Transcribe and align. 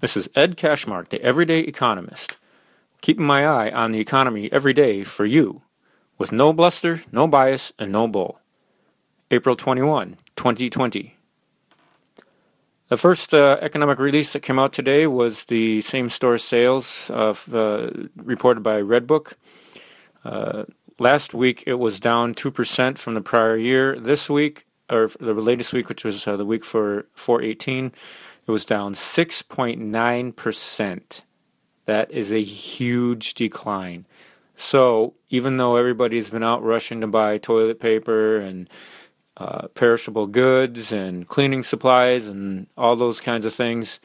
This 0.00 0.16
is 0.16 0.30
Ed 0.34 0.56
Cashmark, 0.56 1.10
the 1.10 1.22
Everyday 1.22 1.60
Economist, 1.60 2.38
keeping 3.02 3.26
my 3.26 3.46
eye 3.46 3.70
on 3.70 3.92
the 3.92 4.00
economy 4.00 4.50
every 4.50 4.72
day 4.72 5.04
for 5.04 5.26
you, 5.26 5.60
with 6.16 6.32
no 6.32 6.54
bluster, 6.54 7.02
no 7.12 7.26
bias, 7.26 7.74
and 7.78 7.92
no 7.92 8.08
bull. 8.08 8.40
April 9.30 9.54
21, 9.54 10.16
2020. 10.36 11.16
The 12.88 12.96
first 12.96 13.34
uh, 13.34 13.58
economic 13.60 13.98
release 13.98 14.32
that 14.32 14.40
came 14.40 14.58
out 14.58 14.72
today 14.72 15.06
was 15.06 15.44
the 15.44 15.82
same 15.82 16.08
store 16.08 16.38
sales 16.38 17.10
of, 17.10 17.54
uh, 17.54 17.90
reported 18.16 18.62
by 18.62 18.80
Redbook. 18.80 19.34
Uh, 20.24 20.64
last 20.98 21.34
week 21.34 21.62
it 21.66 21.74
was 21.74 22.00
down 22.00 22.34
2% 22.34 22.96
from 22.96 23.12
the 23.12 23.20
prior 23.20 23.58
year. 23.58 24.00
This 24.00 24.30
week, 24.30 24.64
or 24.90 25.10
the 25.20 25.34
latest 25.34 25.74
week, 25.74 25.90
which 25.90 26.04
was 26.04 26.26
uh, 26.26 26.38
the 26.38 26.46
week 26.46 26.64
for 26.64 27.04
418, 27.12 27.92
it 28.46 28.50
was 28.50 28.64
down 28.64 28.94
6.9%. 28.94 31.20
That 31.86 32.10
is 32.10 32.32
a 32.32 32.42
huge 32.42 33.34
decline. 33.34 34.06
So, 34.56 35.14
even 35.30 35.56
though 35.56 35.76
everybody's 35.76 36.30
been 36.30 36.42
out 36.42 36.62
rushing 36.62 37.00
to 37.00 37.06
buy 37.06 37.38
toilet 37.38 37.80
paper 37.80 38.36
and 38.36 38.68
uh, 39.36 39.68
perishable 39.68 40.26
goods 40.26 40.92
and 40.92 41.26
cleaning 41.26 41.62
supplies 41.62 42.26
and 42.26 42.66
all 42.76 42.94
those 42.94 43.20
kinds 43.20 43.46
of 43.46 43.54
things, 43.54 44.00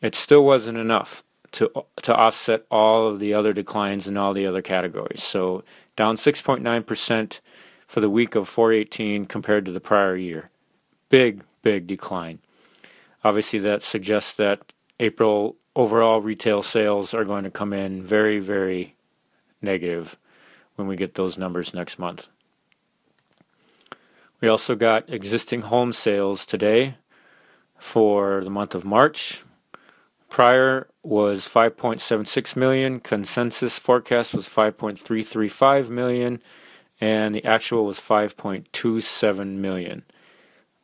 it 0.00 0.14
still 0.14 0.44
wasn't 0.44 0.78
enough 0.78 1.22
to 1.52 1.70
to 2.02 2.14
offset 2.14 2.64
all 2.70 3.06
of 3.06 3.20
the 3.20 3.34
other 3.34 3.52
declines 3.52 4.08
in 4.08 4.16
all 4.16 4.32
the 4.32 4.46
other 4.46 4.62
categories. 4.62 5.22
So 5.22 5.62
down 5.94 6.16
6.9% 6.16 7.40
for 7.86 8.00
the 8.00 8.10
week 8.10 8.34
of 8.34 8.48
418 8.48 9.26
compared 9.26 9.66
to 9.66 9.72
the 9.72 9.80
prior 9.80 10.16
year. 10.16 10.50
Big, 11.10 11.42
big 11.62 11.86
decline. 11.86 12.38
Obviously, 13.24 13.58
that 13.60 13.82
suggests 13.82 14.34
that 14.34 14.72
April 14.98 15.56
overall 15.74 16.20
retail 16.20 16.62
sales 16.62 17.14
are 17.14 17.24
going 17.24 17.44
to 17.44 17.50
come 17.50 17.72
in 17.72 18.02
very, 18.02 18.38
very 18.38 18.94
negative 19.60 20.18
when 20.76 20.88
we 20.88 20.96
get 20.96 21.14
those 21.14 21.38
numbers 21.38 21.72
next 21.72 21.98
month. 21.98 22.28
We 24.40 24.48
also 24.48 24.74
got 24.74 25.08
existing 25.08 25.62
home 25.62 25.92
sales 25.92 26.44
today 26.44 26.94
for 27.78 28.42
the 28.42 28.50
month 28.50 28.74
of 28.74 28.84
March. 28.84 29.44
Prior 30.28 30.88
was 31.02 31.46
5.76 31.46 32.56
million, 32.56 33.00
consensus 33.00 33.78
forecast 33.78 34.34
was 34.34 34.48
5.335 34.48 35.90
million, 35.90 36.42
and 37.00 37.34
the 37.34 37.44
actual 37.44 37.84
was 37.84 38.00
5.27 38.00 39.46
million. 39.56 40.04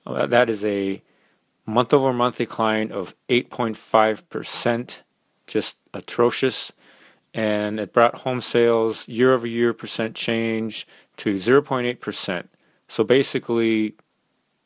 That 0.07 0.49
is 0.51 0.65
a 0.65 1.03
month 1.69 1.93
over 1.93 2.13
month 2.13 2.39
decline 2.39 2.91
of 2.91 3.15
8.5%, 3.29 4.99
just 5.47 5.77
atrocious. 5.93 6.73
And 7.35 7.79
it 7.79 7.93
brought 7.93 8.19
home 8.19 8.41
sales 8.41 9.07
year 9.07 9.35
over 9.35 9.47
year 9.47 9.73
percent 9.75 10.17
change 10.17 10.87
to 11.19 11.35
0.8%. 11.35 12.49
So 12.89 13.05
basically, 13.05 13.95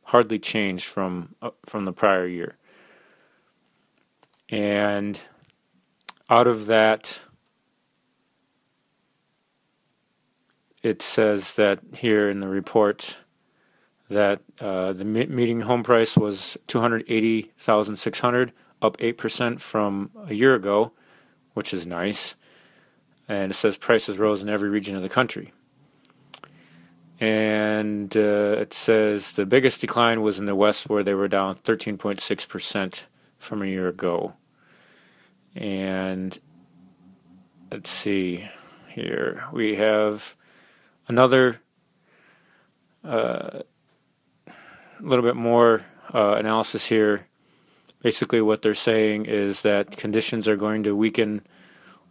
hardly 0.05 0.39
changed 0.39 0.85
from 0.85 1.35
uh, 1.43 1.51
from 1.67 1.85
the 1.85 1.93
prior 1.93 2.27
year. 2.27 2.57
And 4.49 5.21
out 6.31 6.47
of 6.47 6.67
that, 6.67 7.21
it 10.83 11.03
says 11.03 11.55
that 11.55 11.81
here 11.97 12.29
in 12.29 12.41
the 12.41 12.49
report 12.49 13.17
that 14.13 14.41
uh, 14.61 14.93
the 14.93 15.05
median 15.05 15.63
home 15.63 15.83
price 15.83 16.17
was 16.17 16.57
280,600, 16.67 18.53
up 18.81 18.97
8% 18.99 19.61
from 19.61 20.11
a 20.27 20.35
year 20.35 20.55
ago, 20.55 20.93
which 21.55 21.75
is 21.75 21.87
nice. 21.87 22.35
And 23.29 23.53
it 23.53 23.55
says 23.55 23.77
prices 23.77 24.19
rose 24.19 24.43
in 24.43 24.49
every 24.49 24.69
region 24.69 24.97
of 24.97 25.03
the 25.03 25.09
country. 25.09 25.53
And 27.21 28.17
uh, 28.17 28.57
it 28.59 28.75
says 28.75 29.35
the 29.35 29.47
biggest 29.47 29.81
decline 29.81 30.23
was 30.23 30.39
in 30.39 30.47
the 30.47 30.57
West, 30.57 30.89
where 30.89 31.05
they 31.05 31.15
were 31.15 31.29
down 31.29 31.55
13.6% 31.55 33.03
from 33.39 33.63
a 33.63 33.67
year 33.67 33.87
ago. 33.87 34.35
And 35.55 36.39
let's 37.71 37.91
see 37.91 38.49
here. 38.89 39.45
We 39.53 39.77
have 39.77 40.35
another 41.07 41.61
uh, 43.05 43.61
a 45.03 45.09
little 45.09 45.25
bit 45.25 45.37
more 45.37 45.85
uh, 46.15 46.37
analysis 46.39 46.87
here. 46.87 47.27
Basically, 48.01 48.41
what 48.41 48.63
they're 48.63 48.75
saying 48.75 49.27
is 49.27 49.63
that 49.63 49.97
conditions 49.97 50.49
are 50.49 50.57
going 50.57 50.83
to 50.85 50.97
weaken 50.97 51.43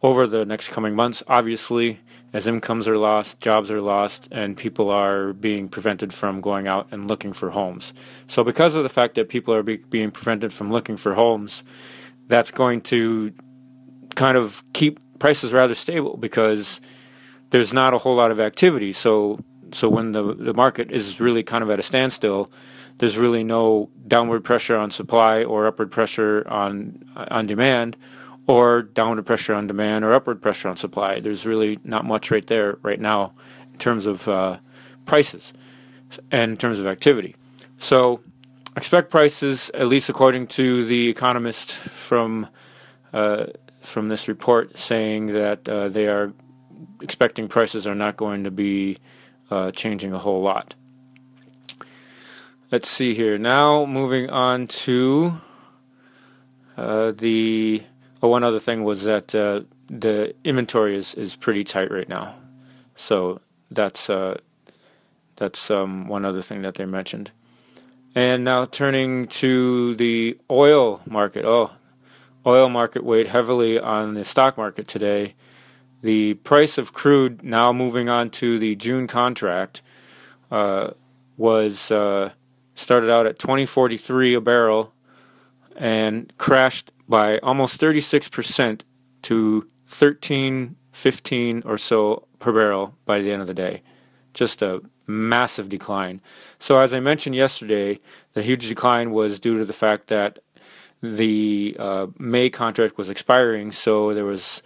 over 0.01 0.25
the 0.25 0.45
next 0.45 0.69
coming 0.69 0.95
months. 0.95 1.21
Obviously, 1.27 1.99
as 2.33 2.47
incomes 2.47 2.87
are 2.87 2.97
lost, 2.97 3.39
jobs 3.39 3.69
are 3.69 3.81
lost, 3.81 4.27
and 4.31 4.57
people 4.57 4.89
are 4.89 5.33
being 5.33 5.67
prevented 5.67 6.13
from 6.13 6.41
going 6.41 6.67
out 6.67 6.87
and 6.91 7.07
looking 7.07 7.33
for 7.33 7.51
homes. 7.51 7.93
So, 8.27 8.43
because 8.43 8.75
of 8.75 8.83
the 8.83 8.89
fact 8.89 9.15
that 9.15 9.29
people 9.29 9.53
are 9.53 9.63
be- 9.63 9.77
being 9.77 10.11
prevented 10.11 10.53
from 10.53 10.71
looking 10.71 10.97
for 10.97 11.13
homes, 11.13 11.63
that's 12.27 12.51
going 12.51 12.81
to 12.81 13.33
kind 14.15 14.37
of 14.37 14.63
keep 14.73 14.99
prices 15.19 15.53
rather 15.53 15.75
stable 15.75 16.17
because 16.17 16.81
there's 17.51 17.73
not 17.73 17.93
a 17.93 17.97
whole 17.97 18.15
lot 18.15 18.31
of 18.31 18.39
activity. 18.39 18.93
So, 18.93 19.39
so 19.73 19.89
when 19.89 20.13
the 20.13 20.33
the 20.33 20.53
market 20.53 20.91
is 20.91 21.19
really 21.19 21.43
kind 21.43 21.63
of 21.63 21.69
at 21.69 21.79
a 21.79 21.83
standstill, 21.83 22.49
there's 23.01 23.17
really 23.17 23.43
no 23.43 23.89
downward 24.07 24.43
pressure 24.43 24.77
on 24.77 24.91
supply 24.91 25.43
or 25.43 25.65
upward 25.65 25.89
pressure 25.89 26.47
on 26.47 27.03
on 27.15 27.47
demand 27.47 27.97
or 28.45 28.83
downward 28.83 29.25
pressure 29.25 29.55
on 29.55 29.65
demand 29.65 30.05
or 30.05 30.13
upward 30.13 30.39
pressure 30.39 30.69
on 30.69 30.77
supply. 30.77 31.19
There's 31.19 31.43
really 31.43 31.79
not 31.83 32.05
much 32.05 32.29
right 32.29 32.45
there 32.45 32.77
right 32.83 32.99
now 32.99 33.33
in 33.73 33.79
terms 33.79 34.05
of 34.05 34.27
uh, 34.27 34.59
prices 35.05 35.51
and 36.29 36.51
in 36.51 36.57
terms 36.57 36.77
of 36.77 36.85
activity. 36.85 37.35
So 37.79 38.21
expect 38.77 39.09
prices, 39.09 39.71
at 39.73 39.87
least 39.87 40.07
according 40.07 40.45
to 40.59 40.85
the 40.85 41.09
economist 41.09 41.73
from 41.73 42.49
uh, 43.13 43.47
from 43.81 44.09
this 44.09 44.27
report, 44.27 44.77
saying 44.77 45.25
that 45.33 45.67
uh, 45.67 45.89
they 45.89 46.07
are 46.07 46.33
expecting 47.01 47.47
prices 47.47 47.87
are 47.87 47.95
not 47.95 48.15
going 48.15 48.43
to 48.43 48.51
be 48.51 48.99
uh, 49.49 49.71
changing 49.71 50.13
a 50.13 50.19
whole 50.19 50.43
lot. 50.43 50.75
Let's 52.71 52.87
see 52.87 53.13
here. 53.13 53.37
Now 53.37 53.85
moving 53.85 54.29
on 54.29 54.67
to 54.67 55.41
uh, 56.77 57.11
the. 57.11 57.83
Oh, 58.23 58.29
one 58.29 58.45
other 58.45 58.61
thing 58.61 58.85
was 58.85 59.03
that 59.03 59.35
uh, 59.35 59.61
the 59.87 60.33
inventory 60.45 60.95
is, 60.95 61.13
is 61.15 61.35
pretty 61.35 61.65
tight 61.65 61.91
right 61.91 62.07
now. 62.07 62.35
So 62.95 63.41
that's 63.69 64.09
uh, 64.09 64.37
that's 65.35 65.69
um, 65.69 66.07
one 66.07 66.23
other 66.23 66.41
thing 66.41 66.61
that 66.61 66.75
they 66.75 66.85
mentioned. 66.85 67.31
And 68.15 68.45
now 68.45 68.63
turning 68.63 69.27
to 69.27 69.93
the 69.95 70.39
oil 70.49 71.01
market. 71.05 71.43
Oh, 71.43 71.71
oil 72.45 72.69
market 72.69 73.03
weighed 73.03 73.27
heavily 73.27 73.79
on 73.79 74.13
the 74.13 74.23
stock 74.23 74.55
market 74.55 74.87
today. 74.87 75.35
The 76.03 76.35
price 76.35 76.77
of 76.77 76.93
crude 76.93 77.43
now 77.43 77.73
moving 77.73 78.07
on 78.07 78.29
to 78.29 78.57
the 78.57 78.75
June 78.77 79.07
contract 79.07 79.81
uh, 80.49 80.91
was 81.35 81.91
uh, 81.91 82.31
started 82.75 83.09
out 83.09 83.25
at 83.25 83.39
2043 83.39 84.33
a 84.33 84.41
barrel 84.41 84.93
and 85.75 86.33
crashed 86.37 86.91
by 87.07 87.37
almost 87.39 87.79
36% 87.79 88.81
to 89.23 89.59
1315 89.87 91.63
or 91.65 91.77
so 91.77 92.27
per 92.39 92.51
barrel 92.51 92.95
by 93.05 93.19
the 93.19 93.31
end 93.31 93.41
of 93.41 93.47
the 93.47 93.53
day. 93.53 93.81
Just 94.33 94.61
a 94.61 94.81
massive 95.07 95.69
decline. 95.69 96.21
So 96.57 96.79
as 96.79 96.93
I 96.93 96.99
mentioned 96.99 97.35
yesterday, 97.35 97.99
the 98.33 98.41
huge 98.41 98.67
decline 98.67 99.11
was 99.11 99.39
due 99.39 99.57
to 99.57 99.65
the 99.65 99.73
fact 99.73 100.07
that 100.07 100.39
the 101.01 101.75
uh, 101.79 102.07
May 102.17 102.49
contract 102.49 102.97
was 102.97 103.09
expiring, 103.09 103.71
so 103.71 104.13
there 104.13 104.25
was 104.25 104.61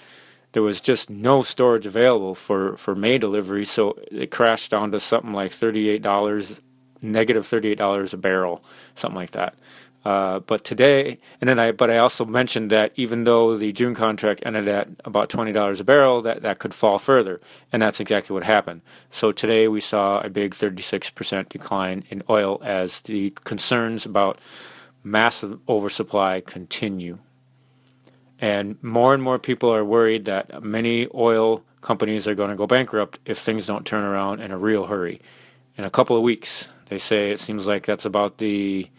there 0.52 0.64
was 0.64 0.80
just 0.80 1.10
no 1.10 1.42
storage 1.42 1.86
available 1.86 2.34
for, 2.34 2.78
for 2.78 2.96
May 2.96 3.18
delivery, 3.18 3.66
so 3.66 4.00
it 4.10 4.32
crashed 4.32 4.72
down 4.72 4.92
to 4.92 5.00
something 5.00 5.34
like 5.34 5.52
thirty 5.52 5.90
eight 5.90 6.02
dollars 6.02 6.62
negative 7.12 7.46
$38 7.46 8.14
a 8.14 8.18
barrel, 8.18 8.64
something 8.96 9.16
like 9.16 9.32
that. 9.32 9.56
Uh, 10.06 10.38
but 10.42 10.64
today, 10.64 11.18
and 11.42 11.50
then 11.50 11.58
I, 11.58 11.72
but 11.72 11.90
I 11.90 11.98
also 11.98 12.26
mentioned 12.26 12.70
that 12.70 12.92
even 12.96 13.24
though 13.24 13.58
the 13.58 13.72
June 13.72 13.96
contract 13.96 14.44
ended 14.46 14.68
at 14.68 14.88
about 15.04 15.30
twenty 15.32 15.52
dollars 15.52 15.80
a 15.80 15.84
barrel, 15.84 16.22
that 16.22 16.44
that 16.44 16.60
could 16.60 16.76
fall 16.76 17.00
further, 17.00 17.42
and 17.74 17.82
that's 17.82 18.00
exactly 18.00 18.32
what 18.32 18.44
happened. 18.44 18.82
So 19.10 19.32
today 19.32 19.68
we 19.68 19.82
saw 19.82 20.22
a 20.22 20.30
big 20.30 20.54
thirty-six 20.54 21.10
percent 21.10 21.50
decline 21.50 22.04
in 22.12 22.22
oil 22.30 22.62
as 22.64 23.02
the 23.02 23.32
concerns 23.46 24.06
about 24.06 24.38
massive 25.04 25.60
oversupply 25.68 26.42
continue, 26.42 27.18
and 28.40 28.82
more 28.84 29.16
and 29.16 29.24
more 29.24 29.40
people 29.40 29.74
are 29.74 29.84
worried 29.84 30.26
that 30.26 30.62
many 30.64 31.08
oil 31.16 31.64
companies 31.82 32.28
are 32.28 32.36
going 32.36 32.52
to 32.52 32.56
go 32.56 32.68
bankrupt 32.68 33.18
if 33.26 33.40
things 33.40 33.66
don't 33.66 33.88
turn 33.88 34.04
around 34.04 34.40
in 34.40 34.52
a 34.52 34.58
real 34.58 34.86
hurry. 34.86 35.20
In 35.78 35.84
a 35.84 35.90
couple 35.90 36.16
of 36.16 36.22
weeks, 36.22 36.70
they 36.88 36.98
say 36.98 37.32
it 37.32 37.40
seems 37.40 37.66
like 37.66 37.86
that's 37.86 38.06
about 38.06 38.38
the 38.38 38.90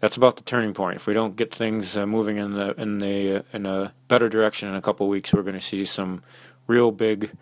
that's 0.00 0.16
about 0.16 0.36
the 0.36 0.44
turning 0.44 0.74
point. 0.74 0.96
If 0.96 1.06
we 1.06 1.14
don't 1.14 1.36
get 1.36 1.52
things 1.52 1.96
uh, 1.96 2.06
moving 2.06 2.36
in 2.36 2.54
the 2.54 2.80
in 2.80 2.98
the 2.98 3.38
uh, 3.38 3.42
in 3.52 3.66
a 3.66 3.92
better 4.08 4.28
direction 4.28 4.68
in 4.68 4.74
a 4.74 4.82
couple 4.82 5.08
weeks, 5.08 5.32
we're 5.32 5.42
going 5.42 5.54
to 5.54 5.60
see 5.60 5.84
some 5.84 6.22
real 6.66 6.92
big, 6.92 7.32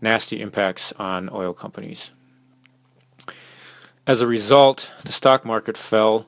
nasty 0.00 0.40
impacts 0.40 0.92
on 0.98 1.30
oil 1.32 1.52
companies. 1.54 2.10
As 4.06 4.20
a 4.20 4.26
result, 4.26 4.90
the 5.04 5.12
stock 5.12 5.44
market 5.44 5.78
fell 5.78 6.26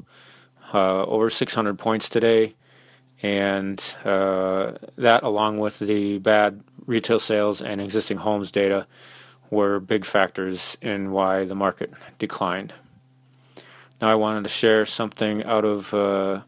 uh, 0.72 1.04
over 1.04 1.28
600 1.28 1.76
points 1.78 2.08
today, 2.08 2.54
and 3.20 3.96
uh, 4.04 4.72
that, 4.96 5.22
along 5.24 5.58
with 5.58 5.80
the 5.80 6.18
bad 6.18 6.62
retail 6.86 7.18
sales 7.18 7.60
and 7.60 7.80
existing 7.80 8.18
homes 8.18 8.52
data, 8.52 8.86
were 9.50 9.80
big 9.80 10.04
factors 10.04 10.78
in 10.80 11.10
why 11.10 11.44
the 11.44 11.54
market 11.54 11.92
declined. 12.18 12.72
Now, 14.00 14.10
I 14.10 14.14
wanted 14.14 14.42
to 14.42 14.48
share 14.48 14.84
something 14.84 15.44
out 15.44 15.64
of 15.64 15.94
uh, 15.94 16.42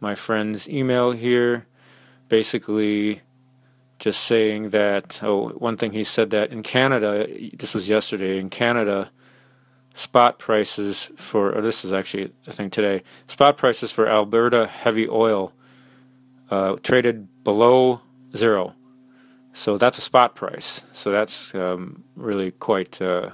my 0.00 0.14
friend's 0.14 0.68
email 0.68 1.12
here, 1.12 1.66
basically 2.28 3.22
just 3.98 4.22
saying 4.24 4.70
that. 4.70 5.20
Oh, 5.22 5.48
one 5.50 5.76
thing 5.76 5.92
he 5.92 6.04
said 6.04 6.30
that 6.30 6.50
in 6.50 6.62
Canada, 6.62 7.26
this 7.54 7.74
was 7.74 7.88
yesterday, 7.88 8.38
in 8.38 8.50
Canada, 8.50 9.10
spot 9.94 10.38
prices 10.38 11.10
for, 11.16 11.56
oh, 11.56 11.60
this 11.60 11.84
is 11.84 11.92
actually, 11.92 12.32
I 12.46 12.52
think 12.52 12.72
today, 12.72 13.02
spot 13.26 13.56
prices 13.56 13.92
for 13.92 14.08
Alberta 14.08 14.66
heavy 14.66 15.08
oil 15.08 15.52
uh, 16.50 16.76
traded 16.82 17.42
below 17.44 18.02
zero. 18.36 18.74
So 19.54 19.78
that's 19.78 19.98
a 19.98 20.02
spot 20.02 20.34
price. 20.34 20.82
So 20.92 21.10
that's 21.10 21.54
um, 21.54 22.04
really 22.16 22.50
quite 22.50 23.00
uh, 23.02 23.30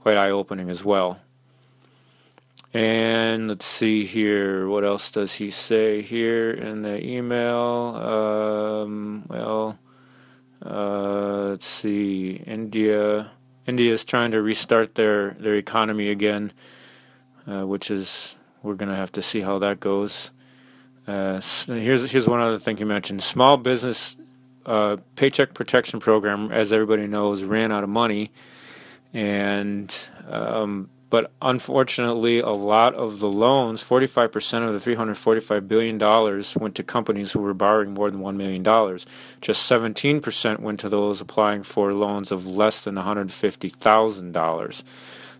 quite 0.00 0.16
eye 0.16 0.30
opening 0.30 0.70
as 0.70 0.84
well. 0.84 1.20
And 2.74 3.48
let's 3.48 3.64
see 3.64 4.04
here. 4.04 4.68
What 4.68 4.84
else 4.84 5.10
does 5.10 5.34
he 5.34 5.50
say 5.50 6.02
here 6.02 6.50
in 6.50 6.82
the 6.82 7.04
email? 7.04 7.94
Um, 7.96 9.24
well, 9.28 9.78
uh, 10.64 11.48
let's 11.50 11.66
see. 11.66 12.42
India. 12.46 13.30
India 13.66 13.92
is 13.92 14.04
trying 14.04 14.30
to 14.32 14.42
restart 14.42 14.94
their, 14.94 15.30
their 15.38 15.54
economy 15.54 16.08
again, 16.08 16.52
uh, 17.46 17.66
which 17.66 17.90
is 17.90 18.36
we're 18.62 18.74
to 18.74 18.94
have 18.94 19.12
to 19.12 19.22
see 19.22 19.40
how 19.40 19.58
that 19.58 19.80
goes. 19.80 20.30
Uh, 21.06 21.40
here's 21.66 22.10
here's 22.10 22.28
one 22.28 22.40
other 22.40 22.58
thing 22.58 22.76
you 22.76 22.84
mentioned. 22.84 23.22
Small 23.22 23.56
business 23.56 24.16
uh, 24.66 24.98
paycheck 25.16 25.54
protection 25.54 26.00
program, 26.00 26.52
as 26.52 26.72
everybody 26.72 27.06
knows, 27.06 27.42
ran 27.42 27.72
out 27.72 27.82
of 27.82 27.88
money, 27.88 28.30
and 29.14 29.96
um, 30.28 30.90
but 31.10 31.30
unfortunately, 31.40 32.40
a 32.40 32.50
lot 32.50 32.94
of 32.94 33.20
the 33.20 33.28
loans, 33.28 33.82
45% 33.82 34.66
of 34.66 34.74
the 34.74 34.80
345 34.80 35.66
billion 35.66 35.96
dollars, 35.96 36.54
went 36.56 36.74
to 36.74 36.82
companies 36.82 37.32
who 37.32 37.40
were 37.40 37.54
borrowing 37.54 37.94
more 37.94 38.10
than 38.10 38.20
one 38.20 38.36
million 38.36 38.62
dollars. 38.62 39.06
Just 39.40 39.70
17% 39.70 40.60
went 40.60 40.80
to 40.80 40.88
those 40.88 41.20
applying 41.20 41.62
for 41.62 41.94
loans 41.94 42.30
of 42.30 42.46
less 42.46 42.84
than 42.84 42.96
150 42.96 43.68
thousand 43.70 44.32
dollars. 44.32 44.84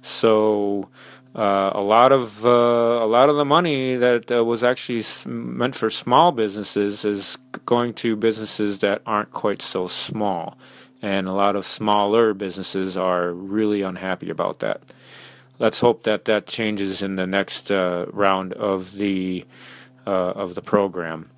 So 0.01 0.89
uh, 1.35 1.71
a 1.75 1.83
lot 1.83 2.13
of 2.13 2.47
uh, 2.47 2.49
a 2.49 3.07
lot 3.07 3.29
of 3.29 3.37
the 3.37 3.45
money 3.45 3.95
that 3.97 4.31
uh, 4.31 4.45
was 4.45 4.65
actually 4.65 5.05
meant 5.27 5.75
for 5.75 5.91
small 5.91 6.33
businesses 6.33 7.05
is 7.05 7.37
going 7.67 7.93
to 7.95 8.17
businesses 8.17 8.79
that 8.81 9.03
aren't 9.05 9.31
quite 9.33 9.61
so 9.61 9.87
small, 9.87 10.57
and 11.03 11.29
a 11.29 11.33
lot 11.33 11.55
of 11.57 11.67
smaller 11.67 12.33
businesses 12.33 12.97
are 12.97 13.31
really 13.33 13.83
unhappy 13.83 14.31
about 14.31 14.61
that. 14.61 14.81
Let's 15.59 15.81
hope 15.81 16.05
that 16.05 16.25
that 16.27 16.47
changes 16.47 17.03
in 17.03 17.17
the 17.17 17.27
next 17.27 17.71
uh, 17.71 18.07
round 18.13 18.53
of 18.53 18.95
the 18.95 19.45
uh, 20.07 20.11
of 20.11 20.55
the 20.55 20.63
program. 20.63 21.31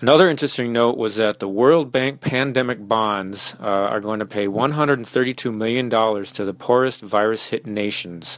Another 0.00 0.28
interesting 0.28 0.72
note 0.72 0.96
was 0.96 1.14
that 1.16 1.38
the 1.38 1.48
World 1.48 1.92
Bank 1.92 2.20
pandemic 2.20 2.88
bonds 2.88 3.54
uh, 3.60 3.64
are 3.64 4.00
going 4.00 4.18
to 4.18 4.26
pay 4.26 4.48
$132 4.48 5.54
million 5.54 5.88
to 5.88 6.44
the 6.44 6.52
poorest 6.52 7.02
virus 7.02 7.46
hit 7.46 7.66
nations. 7.66 8.36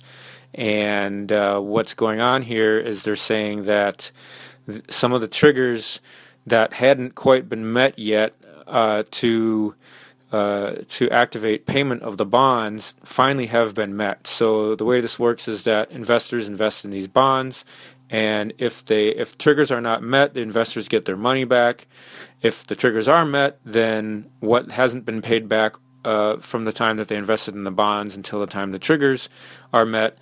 And 0.53 1.33
uh, 1.33 1.61
what's 1.61 1.95
going 1.95 2.21
on 2.21 2.43
here 2.43 2.79
is 2.79 3.03
they're 3.03 3.17
saying 3.17 3.65
that 3.65 4.11
th- 4.67 4.85
some 4.91 5.15
of 5.15 5.23
the 5.23 5.27
triggers 5.27 6.01
that 6.47 6.75
hadn't 6.75 7.15
quite 7.15 7.49
been 7.49 7.73
met 7.73 7.99
yet 7.99 8.35
uh, 8.67 9.05
to 9.12 9.75
uh, 10.35 10.83
to 10.89 11.09
activate 11.11 11.65
payment 11.65 12.03
of 12.03 12.17
the 12.17 12.27
bonds 12.27 12.97
finally 13.05 13.47
have 13.47 13.73
been 13.73 13.97
met. 13.97 14.27
So 14.27 14.75
the 14.75 14.85
way 14.85 15.01
this 15.01 15.17
works 15.17 15.47
is 15.47 15.63
that 15.63 15.93
investors 15.93 16.49
invest 16.49 16.85
in 16.85 16.91
these 16.91 17.07
bonds, 17.07 17.65
and 18.11 18.53
if 18.59 18.85
they 18.85 19.11
if 19.11 19.39
triggers 19.39 19.71
are 19.71 19.81
not 19.81 20.03
met, 20.03 20.35
the 20.35 20.41
investors 20.41 20.89
get 20.89 21.05
their 21.05 21.17
money 21.17 21.45
back. 21.45 21.87
If 22.43 22.67
the 22.67 22.75
triggers 22.75 23.07
are 23.07 23.25
met, 23.25 23.61
then 23.65 24.29
what 24.41 24.73
hasn't 24.73 25.05
been 25.05 25.23
paid 25.23 25.49
back 25.49 25.77
uh, 26.05 26.39
from 26.39 26.65
the 26.65 26.73
time 26.73 26.97
that 26.97 27.07
they 27.07 27.17
invested 27.17 27.55
in 27.55 27.63
the 27.63 27.71
bonds 27.71 28.17
until 28.17 28.41
the 28.41 28.49
time 28.49 28.73
the 28.73 28.81
triggers 28.81 29.29
are 29.73 29.87
met 29.87 30.19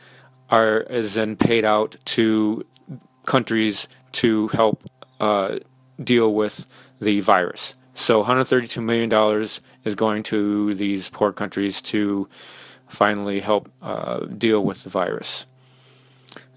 are 0.50 0.80
is 0.90 1.14
then 1.14 1.36
paid 1.36 1.64
out 1.64 1.96
to 2.16 2.66
countries 3.24 3.88
to 4.20 4.48
help 4.48 4.82
uh, 5.20 5.58
deal 6.04 6.34
with 6.34 6.66
the 7.00 7.20
virus. 7.20 7.72
So 7.94 8.18
132 8.18 8.80
million 8.80 9.08
dollars 9.08 9.60
is 9.84 9.94
going 9.94 10.22
to 10.24 10.74
these 10.74 11.08
poor 11.08 11.32
countries 11.32 11.82
to 11.82 12.28
finally 12.88 13.40
help 13.40 13.70
uh, 13.80 14.20
deal 14.26 14.64
with 14.64 14.84
the 14.84 14.90
virus 14.90 15.46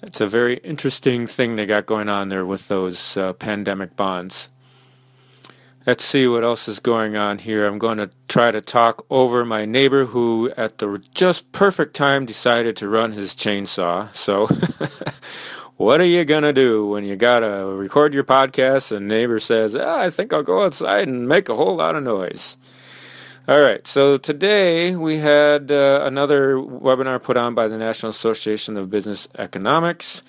it's 0.05 0.21
a 0.21 0.27
very 0.27 0.57
interesting 0.57 1.25
thing 1.25 1.55
they 1.55 1.65
got 1.65 1.87
going 1.87 2.09
on 2.09 2.29
there 2.29 2.45
with 2.45 2.67
those 2.67 3.17
uh, 3.17 3.33
pandemic 3.33 3.95
bonds. 3.95 4.49
Let's 5.85 6.03
see 6.03 6.27
what 6.27 6.43
else 6.43 6.67
is 6.67 6.79
going 6.79 7.15
on 7.15 7.39
here. 7.39 7.65
I'm 7.65 7.77
going 7.77 7.97
to 7.97 8.09
try 8.27 8.51
to 8.51 8.61
talk 8.61 9.05
over 9.09 9.45
my 9.45 9.65
neighbor 9.65 10.05
who, 10.05 10.51
at 10.57 10.77
the 10.77 11.03
just 11.13 11.51
perfect 11.51 11.95
time, 11.95 12.25
decided 12.25 12.75
to 12.77 12.89
run 12.89 13.11
his 13.11 13.35
chainsaw. 13.35 14.15
So, 14.15 14.47
what 15.77 15.99
are 15.99 16.05
you 16.05 16.23
going 16.23 16.43
to 16.43 16.53
do 16.53 16.87
when 16.87 17.03
you 17.03 17.15
got 17.15 17.39
to 17.39 17.65
record 17.65 18.13
your 18.13 18.23
podcast 18.23 18.95
and 18.95 19.07
neighbor 19.07 19.39
says, 19.39 19.75
ah, 19.75 19.99
I 19.99 20.09
think 20.09 20.31
I'll 20.31 20.43
go 20.43 20.63
outside 20.63 21.07
and 21.07 21.27
make 21.27 21.49
a 21.49 21.55
whole 21.55 21.75
lot 21.75 21.95
of 21.95 22.03
noise? 22.03 22.55
All 23.47 23.61
right, 23.61 23.85
so 23.85 24.17
today 24.17 24.95
we 24.95 25.17
had 25.17 25.69
uh, 25.69 26.01
another 26.03 26.55
webinar 26.55 27.21
put 27.21 27.37
on 27.37 27.53
by 27.53 27.67
the 27.67 27.77
National 27.77 28.09
Association 28.09 28.77
of 28.77 28.89
Business 28.89 29.27
Economics. 29.37 30.23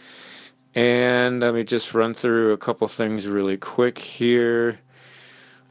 And 0.74 1.40
let 1.40 1.54
me 1.54 1.64
just 1.64 1.94
run 1.94 2.12
through 2.12 2.52
a 2.52 2.58
couple 2.58 2.86
things 2.88 3.26
really 3.26 3.56
quick 3.56 3.98
here. 3.98 4.80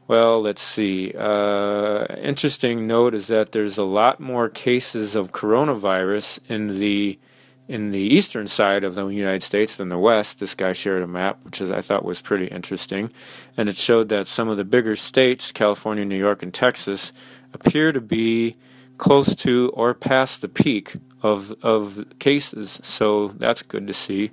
Well, 0.08 0.40
let's 0.40 0.62
see. 0.62 1.12
Uh, 1.16 2.06
interesting 2.20 2.86
note 2.86 3.14
is 3.14 3.28
that 3.28 3.52
there's 3.52 3.78
a 3.78 3.84
lot 3.84 4.20
more 4.20 4.48
cases 4.48 5.14
of 5.14 5.32
coronavirus 5.32 6.40
in 6.48 6.80
the 6.80 7.18
in 7.68 7.90
the 7.90 8.00
eastern 8.00 8.46
side 8.46 8.84
of 8.84 8.94
the 8.94 9.06
United 9.08 9.42
States 9.42 9.76
than 9.76 9.88
the 9.88 9.98
west. 9.98 10.38
This 10.38 10.54
guy 10.54 10.72
shared 10.72 11.02
a 11.02 11.06
map, 11.06 11.38
which 11.44 11.60
is, 11.60 11.70
I 11.70 11.80
thought 11.80 12.04
was 12.04 12.20
pretty 12.20 12.46
interesting, 12.46 13.12
and 13.56 13.68
it 13.68 13.76
showed 13.76 14.08
that 14.10 14.26
some 14.28 14.48
of 14.48 14.56
the 14.56 14.64
bigger 14.64 14.96
states, 14.96 15.52
California, 15.52 16.04
New 16.04 16.18
York, 16.18 16.42
and 16.42 16.54
Texas, 16.54 17.12
appear 17.52 17.92
to 17.92 18.00
be 18.00 18.56
close 18.98 19.34
to 19.34 19.70
or 19.74 19.94
past 19.94 20.40
the 20.40 20.48
peak 20.48 20.96
of 21.22 21.54
of 21.62 22.04
cases. 22.18 22.80
So 22.82 23.28
that's 23.28 23.62
good 23.62 23.86
to 23.86 23.94
see. 23.94 24.30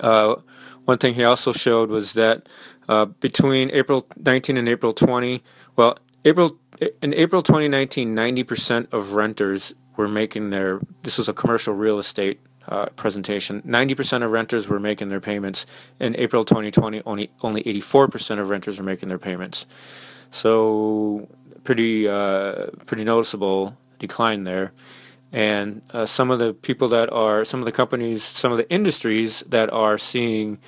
Uh, 0.00 0.36
one 0.84 0.98
thing 0.98 1.14
he 1.14 1.24
also 1.24 1.52
showed 1.52 1.90
was 1.90 2.14
that 2.14 2.48
uh, 2.88 3.04
between 3.04 3.70
April 3.70 4.06
19 4.16 4.56
and 4.56 4.68
April 4.68 4.92
20, 4.92 5.42
well, 5.76 5.98
April 6.24 6.58
in 7.02 7.12
April 7.14 7.42
2019, 7.42 8.14
90% 8.14 8.92
of 8.92 9.12
renters 9.12 9.74
were 9.96 10.08
making 10.08 10.50
their. 10.50 10.80
This 11.02 11.18
was 11.18 11.28
a 11.28 11.32
commercial 11.32 11.74
real 11.74 11.98
estate 11.98 12.40
uh, 12.68 12.86
presentation. 12.96 13.62
90% 13.62 14.22
of 14.24 14.30
renters 14.30 14.68
were 14.68 14.80
making 14.80 15.08
their 15.08 15.20
payments. 15.20 15.66
In 15.98 16.14
April 16.16 16.44
2020, 16.44 17.02
only 17.06 17.30
only 17.42 17.62
84% 17.62 18.38
of 18.38 18.48
renters 18.48 18.78
were 18.78 18.84
making 18.84 19.08
their 19.08 19.18
payments. 19.18 19.66
So 20.30 21.28
pretty 21.64 22.08
uh, 22.08 22.66
pretty 22.86 23.04
noticeable 23.04 23.76
decline 23.98 24.44
there. 24.44 24.72
And 25.32 25.82
uh, 25.90 26.06
some 26.06 26.30
of 26.30 26.40
the 26.40 26.52
people 26.52 26.88
that 26.88 27.12
are, 27.12 27.44
some 27.44 27.60
of 27.60 27.66
the 27.66 27.72
companies, 27.72 28.24
some 28.24 28.50
of 28.50 28.58
the 28.58 28.68
industries 28.68 29.44
that 29.48 29.72
are 29.72 29.96
seeing 29.96 30.58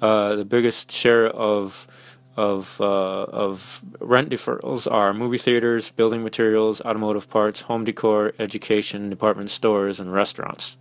uh, 0.00 0.36
the 0.36 0.44
biggest 0.44 0.90
share 0.90 1.26
of 1.26 1.86
of 2.36 2.80
uh, 2.80 3.24
of 3.24 3.82
rent 3.98 4.30
deferrals 4.30 4.90
are 4.90 5.14
movie 5.14 5.38
theaters, 5.38 5.90
building 5.90 6.22
materials, 6.22 6.80
automotive 6.82 7.28
parts, 7.30 7.62
home 7.62 7.84
decor, 7.84 8.32
education, 8.38 9.08
department 9.08 9.50
stores, 9.50 9.98
and 9.98 10.12
restaurants. 10.12 10.76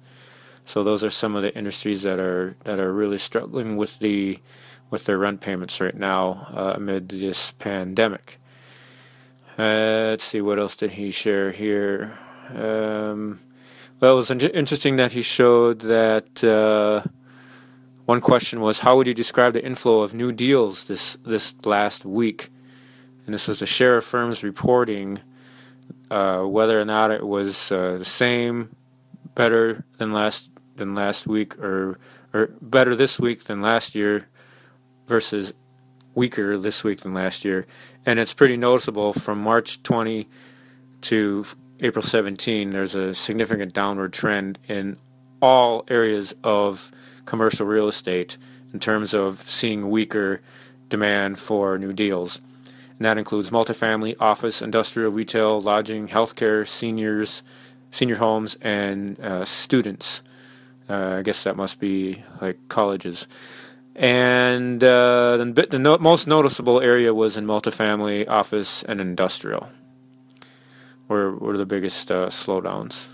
So 0.65 0.83
those 0.83 1.03
are 1.03 1.09
some 1.09 1.35
of 1.35 1.43
the 1.43 1.55
industries 1.55 2.01
that 2.01 2.19
are 2.19 2.55
that 2.65 2.79
are 2.79 2.91
really 2.91 3.17
struggling 3.17 3.77
with 3.77 3.99
the 3.99 4.39
with 4.89 5.05
their 5.05 5.17
rent 5.17 5.41
payments 5.41 5.79
right 5.79 5.95
now 5.95 6.47
uh, 6.53 6.73
amid 6.75 7.09
this 7.09 7.51
pandemic. 7.51 8.39
Uh, 9.57 10.11
let's 10.11 10.25
see, 10.25 10.41
what 10.41 10.59
else 10.59 10.75
did 10.75 10.91
he 10.91 11.11
share 11.11 11.51
here? 11.51 12.17
Um, 12.53 13.39
well, 13.99 14.13
it 14.13 14.15
was 14.15 14.29
in- 14.29 14.41
interesting 14.41 14.97
that 14.97 15.13
he 15.13 15.21
showed 15.21 15.79
that 15.79 16.43
uh, 16.43 17.07
one 18.05 18.21
question 18.21 18.61
was, 18.61 18.79
how 18.79 18.95
would 18.97 19.07
you 19.07 19.13
describe 19.13 19.53
the 19.53 19.65
inflow 19.65 20.01
of 20.01 20.13
new 20.13 20.31
deals 20.31 20.85
this 20.85 21.17
this 21.25 21.55
last 21.63 22.05
week? 22.05 22.51
And 23.25 23.33
this 23.33 23.47
was 23.47 23.59
the 23.59 23.65
share 23.65 23.97
of 23.97 24.05
firms 24.05 24.43
reporting 24.43 25.19
uh, 26.11 26.41
whether 26.41 26.79
or 26.79 26.85
not 26.85 27.11
it 27.11 27.25
was 27.25 27.71
uh, 27.71 27.97
the 27.97 28.05
same, 28.05 28.75
better 29.33 29.83
than 29.97 30.13
last 30.13 30.51
than 30.75 30.93
last 30.93 31.25
week, 31.25 31.57
or 31.57 31.97
or 32.33 32.47
better 32.61 32.95
this 32.95 33.19
week 33.19 33.45
than 33.45 33.61
last 33.61 33.95
year, 33.95 34.27
versus 35.07 35.53
weaker 36.13 36.57
this 36.57 36.83
week 36.83 37.01
than 37.01 37.13
last 37.13 37.43
year. 37.43 37.65
And 38.05 38.19
it's 38.19 38.33
pretty 38.33 38.55
noticeable 38.55 39.13
from 39.13 39.41
March 39.41 39.81
20 39.83 40.27
to 41.01 41.45
April 41.79 42.03
17. 42.03 42.69
There's 42.69 42.95
a 42.95 43.13
significant 43.13 43.73
downward 43.73 44.13
trend 44.13 44.59
in 44.67 44.97
all 45.41 45.83
areas 45.87 46.33
of 46.43 46.91
commercial 47.25 47.65
real 47.65 47.87
estate 47.87 48.37
in 48.73 48.79
terms 48.79 49.13
of 49.13 49.49
seeing 49.49 49.89
weaker 49.89 50.41
demand 50.89 51.39
for 51.39 51.77
new 51.77 51.93
deals. 51.93 52.39
And 52.97 53.05
that 53.05 53.17
includes 53.17 53.49
multifamily, 53.49 54.15
office, 54.19 54.61
industrial, 54.61 55.11
retail, 55.11 55.61
lodging, 55.61 56.07
healthcare, 56.07 56.67
seniors, 56.67 57.41
senior 57.91 58.15
homes, 58.15 58.55
and 58.61 59.19
uh, 59.19 59.45
students. 59.45 60.21
Uh, 60.89 61.17
I 61.19 61.21
guess 61.21 61.43
that 61.43 61.55
must 61.55 61.79
be 61.79 62.23
like 62.41 62.57
colleges. 62.69 63.27
And 63.95 64.83
uh, 64.83 65.37
the, 65.37 65.67
the 65.69 65.79
no- 65.79 65.97
most 65.97 66.27
noticeable 66.27 66.81
area 66.81 67.13
was 67.13 67.37
in 67.37 67.45
multifamily, 67.45 68.27
office, 68.27 68.83
and 68.83 68.99
industrial, 68.99 69.69
were, 71.07 71.35
were 71.35 71.57
the 71.57 71.65
biggest 71.65 72.11
uh, 72.11 72.27
slowdowns. 72.27 73.07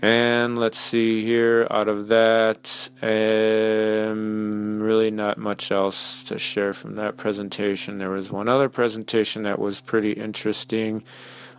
And 0.00 0.56
let's 0.56 0.78
see 0.78 1.24
here, 1.24 1.66
out 1.70 1.88
of 1.88 2.06
that, 2.08 2.88
um, 3.02 4.80
really 4.80 5.10
not 5.10 5.38
much 5.38 5.72
else 5.72 6.22
to 6.24 6.38
share 6.38 6.72
from 6.72 6.94
that 6.96 7.16
presentation. 7.16 7.96
There 7.96 8.10
was 8.10 8.30
one 8.30 8.48
other 8.48 8.68
presentation 8.68 9.42
that 9.42 9.58
was 9.58 9.80
pretty 9.80 10.12
interesting. 10.12 11.02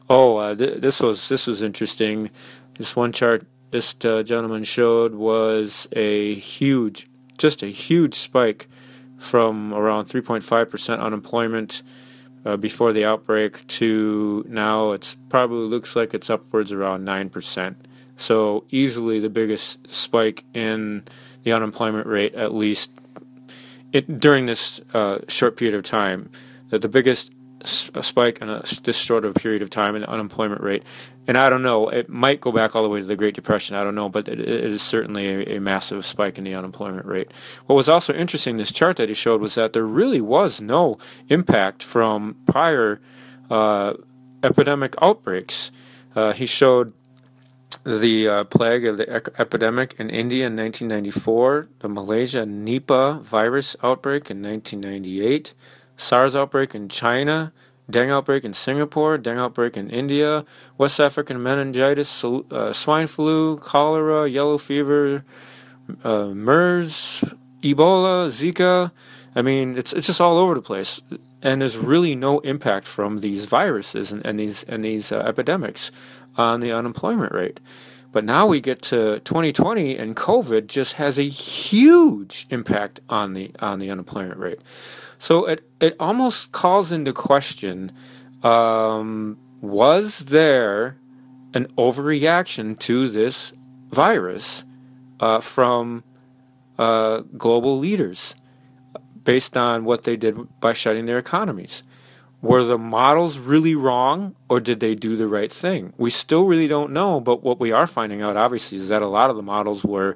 Oh, 0.09 0.37
uh, 0.37 0.55
th- 0.55 0.79
this 0.81 1.01
was 1.01 1.27
this 1.27 1.47
was 1.47 1.61
interesting. 1.61 2.29
This 2.77 2.95
one 2.95 3.11
chart 3.11 3.45
this 3.71 3.93
uh, 4.03 4.23
gentleman 4.23 4.63
showed 4.63 5.15
was 5.15 5.87
a 5.91 6.35
huge, 6.35 7.07
just 7.37 7.61
a 7.61 7.67
huge 7.67 8.15
spike 8.15 8.67
from 9.17 9.73
around 9.73 10.07
3.5% 10.07 10.99
unemployment 10.99 11.83
uh, 12.45 12.55
before 12.55 12.93
the 12.93 13.03
outbreak 13.03 13.67
to 13.67 14.45
now 14.47 14.93
it's 14.93 15.17
probably 15.27 15.67
looks 15.67 15.95
like 15.95 16.13
it's 16.13 16.29
upwards 16.29 16.71
around 16.71 17.05
9%. 17.05 17.75
So 18.19 18.65
easily 18.69 19.19
the 19.19 19.29
biggest 19.29 19.91
spike 19.91 20.43
in 20.53 21.05
the 21.43 21.53
unemployment 21.53 22.05
rate, 22.05 22.35
at 22.35 22.53
least 22.53 22.91
it, 23.93 24.19
during 24.19 24.45
this 24.45 24.81
uh, 24.93 25.19
short 25.29 25.55
period 25.55 25.75
of 25.75 25.83
time, 25.83 26.29
that 26.69 26.81
the 26.81 26.89
biggest 26.89 27.31
spike 27.65 28.39
in 28.41 28.49
a, 28.49 28.63
this 28.83 28.97
short 28.97 29.23
of 29.23 29.35
period 29.35 29.61
of 29.61 29.69
time 29.69 29.95
in 29.95 30.01
the 30.01 30.09
unemployment 30.09 30.61
rate. 30.61 30.83
And 31.27 31.37
I 31.37 31.49
don't 31.49 31.63
know, 31.63 31.87
it 31.87 32.09
might 32.09 32.41
go 32.41 32.51
back 32.51 32.75
all 32.75 32.83
the 32.83 32.89
way 32.89 32.99
to 32.99 33.05
the 33.05 33.15
Great 33.15 33.35
Depression. 33.35 33.75
I 33.75 33.83
don't 33.83 33.95
know, 33.95 34.09
but 34.09 34.27
it, 34.27 34.39
it 34.39 34.65
is 34.65 34.81
certainly 34.81 35.27
a, 35.27 35.57
a, 35.57 35.61
massive 35.61 36.05
spike 36.05 36.37
in 36.37 36.43
the 36.43 36.55
unemployment 36.55 37.05
rate. 37.05 37.31
What 37.67 37.75
was 37.75 37.87
also 37.87 38.13
interesting, 38.13 38.57
this 38.57 38.71
chart 38.71 38.97
that 38.97 39.09
he 39.09 39.15
showed, 39.15 39.39
was 39.39 39.55
that 39.55 39.71
there 39.71 39.85
really 39.85 40.21
was 40.21 40.59
no 40.59 40.97
impact 41.29 41.83
from 41.83 42.35
prior 42.45 42.99
uh, 43.49 43.93
epidemic 44.43 44.95
outbreaks. 45.01 45.71
Uh, 46.15 46.33
he 46.33 46.45
showed 46.45 46.93
the 47.97 48.27
uh, 48.27 48.43
plague 48.43 48.85
of 48.85 48.97
the 48.97 49.09
epidemic 49.39 49.95
in 49.97 50.11
India 50.11 50.45
in 50.45 50.55
1994, 50.55 51.69
the 51.79 51.89
Malaysia 51.89 52.45
Nipah 52.45 53.21
virus 53.23 53.75
outbreak 53.81 54.29
in 54.29 54.43
1998, 54.43 55.55
SARS 55.97 56.35
outbreak 56.35 56.75
in 56.75 56.87
China, 56.87 57.51
dengue 57.89 58.11
outbreak 58.11 58.43
in 58.43 58.53
Singapore, 58.53 59.17
dengue 59.17 59.39
outbreak 59.39 59.75
in 59.75 59.89
India, 59.89 60.45
West 60.77 60.99
African 60.99 61.41
meningitis, 61.41 62.23
uh, 62.23 62.71
swine 62.73 63.07
flu, 63.07 63.57
cholera, 63.57 64.29
yellow 64.29 64.59
fever, 64.59 65.25
uh, 66.03 66.25
MERS, 66.25 67.23
Ebola, 67.63 68.29
Zika. 68.29 68.91
I 69.35 69.41
mean, 69.41 69.77
it's 69.77 69.93
it's 69.93 70.07
just 70.07 70.21
all 70.21 70.37
over 70.37 70.53
the 70.53 70.61
place, 70.61 71.01
and 71.41 71.61
there's 71.61 71.77
really 71.77 72.15
no 72.15 72.39
impact 72.39 72.87
from 72.87 73.19
these 73.19 73.45
viruses 73.45 74.11
and, 74.11 74.25
and 74.25 74.39
these 74.39 74.63
and 74.63 74.83
these 74.83 75.11
uh, 75.11 75.19
epidemics 75.19 75.91
on 76.39 76.61
the 76.61 76.71
unemployment 76.71 77.33
rate. 77.33 77.59
But 78.11 78.23
now 78.23 78.47
we 78.47 78.59
get 78.59 78.81
to 78.83 79.19
2020 79.19 79.97
and 79.97 80.15
COVID 80.15 80.65
just 80.65 80.93
has 80.93 81.19
a 81.19 81.27
huge 81.27 82.47
impact 82.49 83.01
on 83.07 83.33
the 83.33 83.51
on 83.59 83.77
the 83.77 83.91
unemployment 83.91 84.39
rate. 84.39 84.59
So 85.19 85.45
it 85.45 85.69
it 85.79 85.95
almost 85.99 86.51
calls 86.51 86.91
into 86.91 87.13
question 87.13 87.91
um, 88.41 89.37
was 89.61 90.19
there 90.19 90.97
an 91.53 91.67
overreaction 91.77 92.79
to 92.79 93.09
this 93.09 93.53
virus 93.91 94.63
uh, 95.19 95.41
from 95.41 96.03
uh, 96.79 97.19
global 97.37 97.77
leaders 97.77 98.33
based 99.23 99.57
on 99.57 99.83
what 99.83 100.05
they 100.05 100.15
did 100.15 100.35
by 100.61 100.73
shutting 100.73 101.05
their 101.05 101.17
economies? 101.17 101.83
Were 102.41 102.63
the 102.63 102.77
models 102.77 103.37
really 103.37 103.75
wrong 103.75 104.35
or 104.47 104.59
did 104.59 104.79
they 104.79 104.95
do 104.95 105.15
the 105.15 105.27
right 105.27 105.51
thing? 105.51 105.93
We 105.97 106.09
still 106.09 106.45
really 106.45 106.67
don't 106.67 106.91
know, 106.91 107.19
but 107.19 107.43
what 107.43 107.59
we 107.59 107.71
are 107.71 107.87
finding 107.87 108.21
out, 108.21 108.37
obviously, 108.37 108.77
is 108.77 108.87
that 108.87 109.01
a 109.01 109.07
lot 109.07 109.29
of 109.29 109.35
the 109.35 109.41
models 109.41 109.83
were 109.83 110.15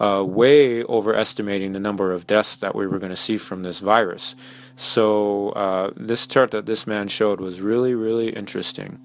uh, 0.00 0.24
way 0.24 0.82
overestimating 0.84 1.72
the 1.72 1.80
number 1.80 2.12
of 2.12 2.26
deaths 2.26 2.56
that 2.56 2.74
we 2.74 2.86
were 2.86 2.98
going 2.98 3.10
to 3.10 3.16
see 3.16 3.36
from 3.36 3.62
this 3.62 3.80
virus. 3.80 4.34
So, 4.76 5.50
uh, 5.50 5.90
this 5.96 6.26
chart 6.26 6.52
that 6.52 6.66
this 6.66 6.86
man 6.86 7.08
showed 7.08 7.40
was 7.40 7.60
really, 7.60 7.94
really 7.94 8.30
interesting. 8.30 9.00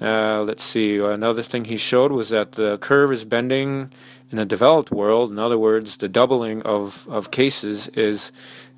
Uh, 0.00 0.42
let's 0.42 0.64
see, 0.64 0.98
another 0.98 1.42
thing 1.42 1.66
he 1.66 1.76
showed 1.76 2.12
was 2.12 2.28
that 2.28 2.52
the 2.52 2.76
curve 2.78 3.12
is 3.12 3.24
bending 3.24 3.90
in 4.30 4.36
the 4.36 4.44
developed 4.44 4.90
world. 4.90 5.30
In 5.30 5.38
other 5.38 5.56
words, 5.56 5.96
the 5.96 6.08
doubling 6.08 6.60
of, 6.64 7.08
of 7.08 7.30
cases 7.30 7.88
is, 7.88 8.32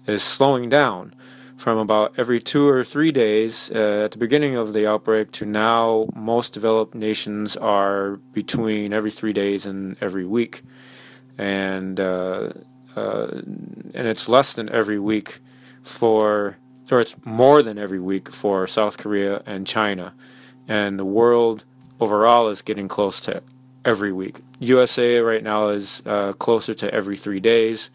is 0.07 0.23
slowing 0.23 0.69
down 0.69 1.15
from 1.59 1.77
about 1.77 2.15
every 2.17 2.39
two 2.41 2.69
or 2.69 2.85
three 2.85 3.11
days 3.11 3.69
uh, 3.75 4.03
at 4.05 4.13
the 4.13 4.19
beginning 4.19 4.55
of 4.55 4.73
the 4.73 4.87
outbreak 4.87 5.33
to 5.33 5.45
now, 5.45 6.07
most 6.15 6.53
developed 6.53 6.95
nations 6.95 7.57
are 7.57 8.17
between 8.33 8.93
every 8.93 9.11
three 9.11 9.33
days 9.33 9.67
and 9.67 9.97
every 10.01 10.25
week, 10.25 10.63
and 11.37 11.99
uh, 11.99 12.51
uh, 12.95 13.27
and 13.93 14.07
it's 14.07 14.29
less 14.29 14.53
than 14.53 14.69
every 14.71 15.01
week 15.01 15.41
for, 15.83 16.57
or 16.93 17.01
it's 17.01 17.17
more 17.25 17.61
than 17.61 17.77
every 17.77 18.01
week 18.01 18.33
for 18.33 18.69
South 18.69 18.97
Korea 18.97 19.43
and 19.45 19.67
China, 19.67 20.15
and 20.69 20.97
the 20.97 21.05
world 21.05 21.65
overall 21.99 22.49
is 22.49 22.63
getting 22.63 22.87
close 22.87 23.21
to 23.23 23.43
every 23.85 24.13
week. 24.13 24.43
USA 24.61 25.19
right 25.19 25.43
now 25.43 25.69
is 25.69 26.03
uh, 26.07 26.35
closer 26.35 26.73
to 26.75 26.95
every 26.95 27.17
three 27.17 27.41
days, 27.41 27.91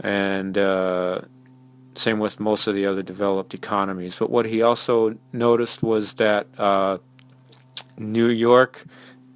and 0.00 0.58
uh, 0.58 1.22
same 1.98 2.18
with 2.18 2.40
most 2.40 2.66
of 2.66 2.74
the 2.74 2.86
other 2.86 3.02
developed 3.02 3.54
economies. 3.54 4.16
But 4.16 4.30
what 4.30 4.46
he 4.46 4.62
also 4.62 5.16
noticed 5.32 5.82
was 5.82 6.14
that 6.14 6.46
uh, 6.58 6.98
New 7.98 8.28
York 8.28 8.84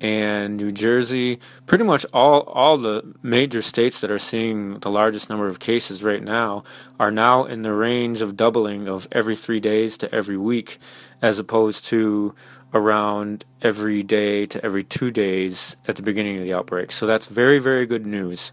and 0.01 0.57
New 0.57 0.73
Jersey, 0.73 1.39
pretty 1.67 1.85
much 1.85 2.07
all 2.13 2.41
all 2.43 2.79
the 2.79 3.15
major 3.23 3.61
states 3.61 4.01
that 4.01 4.11
are 4.11 4.19
seeing 4.19 4.79
the 4.79 4.91
largest 4.91 5.29
number 5.29 5.47
of 5.47 5.59
cases 5.59 6.03
right 6.03 6.23
now, 6.23 6.65
are 6.99 7.11
now 7.11 7.45
in 7.45 7.63
the 7.63 7.75
range 7.75 8.23
of 8.23 8.37
doubling 8.37 8.89
of 8.89 9.07
every 9.13 9.37
three 9.37 9.61
days 9.61 9.99
to 9.99 10.15
every 10.15 10.39
week, 10.39 10.79
as 11.21 11.39
opposed 11.39 11.85
to 11.87 12.35
around 12.73 13.45
every 13.61 14.03
day 14.03 14.47
to 14.47 14.65
every 14.65 14.85
two 14.85 15.11
days 15.11 15.77
at 15.87 15.97
the 15.97 16.03
beginning 16.03 16.39
of 16.39 16.45
the 16.45 16.55
outbreak. 16.55 16.93
So 16.93 17.07
that's 17.07 17.27
very 17.27 17.59
very 17.59 17.85
good 17.85 18.07
news. 18.07 18.53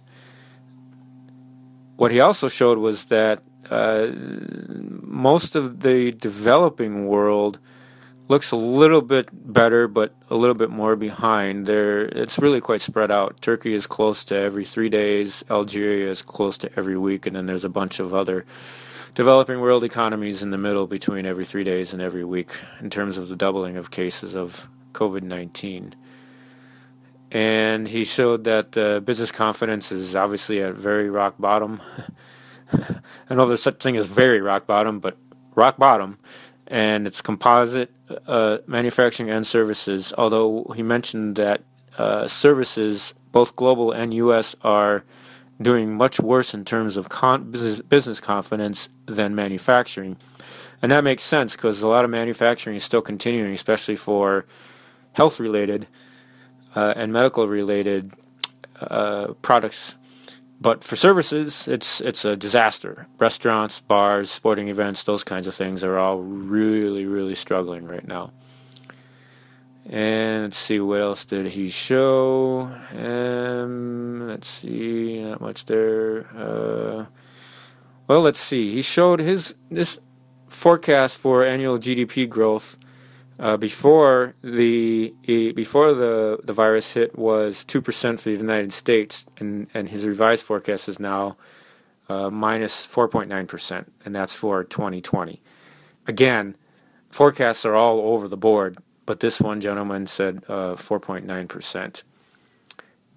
What 1.96 2.12
he 2.12 2.20
also 2.20 2.50
showed 2.50 2.78
was 2.78 3.06
that 3.06 3.42
uh, 3.70 4.08
most 5.02 5.56
of 5.56 5.82
the 5.82 6.12
developing 6.12 7.08
world 7.08 7.60
looks 8.28 8.52
a 8.52 8.56
little 8.56 9.02
bit 9.02 9.30
better, 9.32 9.88
but 9.88 10.14
a 10.30 10.36
little 10.36 10.56
bit 10.56 10.70
more 10.70 10.96
behind. 10.96 11.66
There, 11.66 12.02
it's 12.02 12.38
really 12.38 12.60
quite 12.60 12.82
spread 12.82 13.12
out. 13.12 13.42
Turkey 13.42 13.74
is 13.74 13.88
close 13.88 14.26
to 14.26 14.36
every 14.36 14.66
three 14.66 14.90
days. 14.90 15.44
Algeria 15.50 16.10
is 16.10 16.22
close 16.22 16.58
to 16.60 16.70
every 16.78 16.98
week, 16.98 17.26
and 17.26 17.36
then 17.36 17.46
there's 17.46 17.64
a 17.64 17.70
bunch 17.70 18.00
of 18.00 18.14
other 18.14 18.46
developing 19.14 19.60
world 19.60 19.84
economies 19.84 20.44
in 20.44 20.52
the 20.52 20.58
middle 20.58 20.86
between 20.86 21.26
every 21.26 21.46
three 21.46 21.64
days 21.64 21.94
and 21.94 22.02
every 22.02 22.24
week 22.24 22.52
in 22.82 22.90
terms 22.90 23.18
of 23.18 23.30
the 23.30 23.36
doubling 23.36 23.78
of 23.78 23.92
cases 23.92 24.36
of 24.36 24.68
COVID 24.94 25.24
nineteen. 25.24 25.96
And 27.30 27.88
he 27.88 28.06
showed 28.06 28.46
that 28.46 28.78
uh, 28.78 29.02
business 29.02 29.32
confidence 29.32 29.92
is 29.92 30.16
obviously 30.16 30.62
at 30.62 30.76
very 30.76 31.10
rock 31.10 31.36
bottom. 31.40 31.82
I 33.30 33.36
know 33.36 33.46
there's 33.48 33.62
such 33.62 33.80
thing 33.80 33.98
as 33.98 34.08
very 34.08 34.42
rock 34.42 34.68
bottom, 34.68 35.00
but 35.00 35.18
rock 35.56 35.78
bottom, 35.78 36.18
and 36.68 37.08
it's 37.08 37.22
composite 37.22 37.92
uh, 38.28 38.60
manufacturing 38.68 39.30
and 39.30 39.46
services. 39.46 40.14
Although 40.18 40.72
he 40.76 40.84
mentioned 40.84 41.36
that 41.38 41.62
uh, 41.98 42.28
services, 42.28 43.14
both 43.32 43.56
global 43.56 43.92
and 43.92 44.14
U.S., 44.14 44.56
are 44.62 45.04
doing 45.62 45.96
much 45.96 46.20
worse 46.20 46.54
in 46.54 46.64
terms 46.64 46.98
of 46.98 47.10
con- 47.10 47.52
business, 47.52 48.20
confidence 48.20 48.90
than 49.08 49.34
manufacturing. 49.34 50.18
And 50.82 50.92
that 50.92 51.04
makes 51.04 51.24
sense 51.24 51.56
because 51.56 51.82
a 51.82 51.88
lot 51.88 52.06
of 52.06 52.12
manufacturing 52.12 52.76
is 52.76 52.84
still 52.84 53.02
continuing, 53.02 53.54
especially 53.54 53.96
for 53.96 54.46
health 55.14 55.40
related 55.40 55.88
uh, 56.76 56.94
and 56.96 57.12
medical 57.12 57.48
related 57.48 58.14
uh, 58.80 59.34
products. 59.42 59.96
But 60.60 60.84
for 60.84 60.96
services, 60.96 61.68
it's 61.68 62.02
it's 62.02 62.26
a 62.26 62.36
disaster. 62.36 63.08
Restaurants, 63.20 63.80
bars, 63.80 64.32
sporting 64.32 64.70
events, 64.70 65.04
those 65.04 65.24
kinds 65.24 65.46
of 65.46 65.54
things 65.54 65.84
are 65.84 65.98
all 65.98 66.20
really, 66.20 67.06
really 67.06 67.36
struggling 67.36 67.86
right 67.86 68.08
now. 68.08 68.32
And 69.90 70.44
let's 70.44 70.58
see, 70.58 70.80
what 70.80 71.00
else 71.00 71.24
did 71.24 71.48
he 71.48 71.70
show? 71.70 72.70
Um, 72.92 74.28
let's 74.28 74.48
see, 74.48 75.22
not 75.22 75.40
much 75.40 75.66
there. 75.66 76.28
Uh, 76.36 77.06
well, 78.08 78.22
let's 78.22 78.40
see. 78.40 78.72
He 78.72 78.82
showed 78.82 79.20
his 79.20 79.54
this 79.70 80.00
forecast 80.50 81.18
for 81.18 81.46
annual 81.46 81.78
GDP 81.78 82.28
growth 82.28 82.78
uh, 83.40 83.58
before 83.58 84.36
the 84.42 85.14
before 85.56 85.94
the 85.94 86.40
the 86.44 86.54
virus 86.54 86.94
hit 86.94 87.18
was 87.18 87.64
two 87.64 87.82
percent 87.82 88.20
for 88.20 88.30
the 88.30 88.38
United 88.38 88.74
States, 88.74 89.26
and 89.38 89.68
and 89.74 89.90
his 89.90 90.06
revised 90.06 90.46
forecast 90.46 90.90
is 90.90 91.00
now 91.00 91.38
uh, 92.10 92.30
minus 92.30 92.86
four 92.86 93.08
point 93.08 93.30
nine 93.30 93.48
percent, 93.48 93.92
and 94.06 94.16
that's 94.16 94.34
for 94.34 94.64
2020. 94.64 95.42
Again, 96.08 96.56
forecasts 97.10 97.66
are 97.66 97.76
all 97.76 98.00
over 98.00 98.28
the 98.28 98.38
board 98.38 98.78
but 99.08 99.22
this 99.22 99.42
one 99.42 99.60
gentleman 99.60 100.06
said 100.06 100.44
uh, 100.48 100.76
4.9%. 100.76 102.04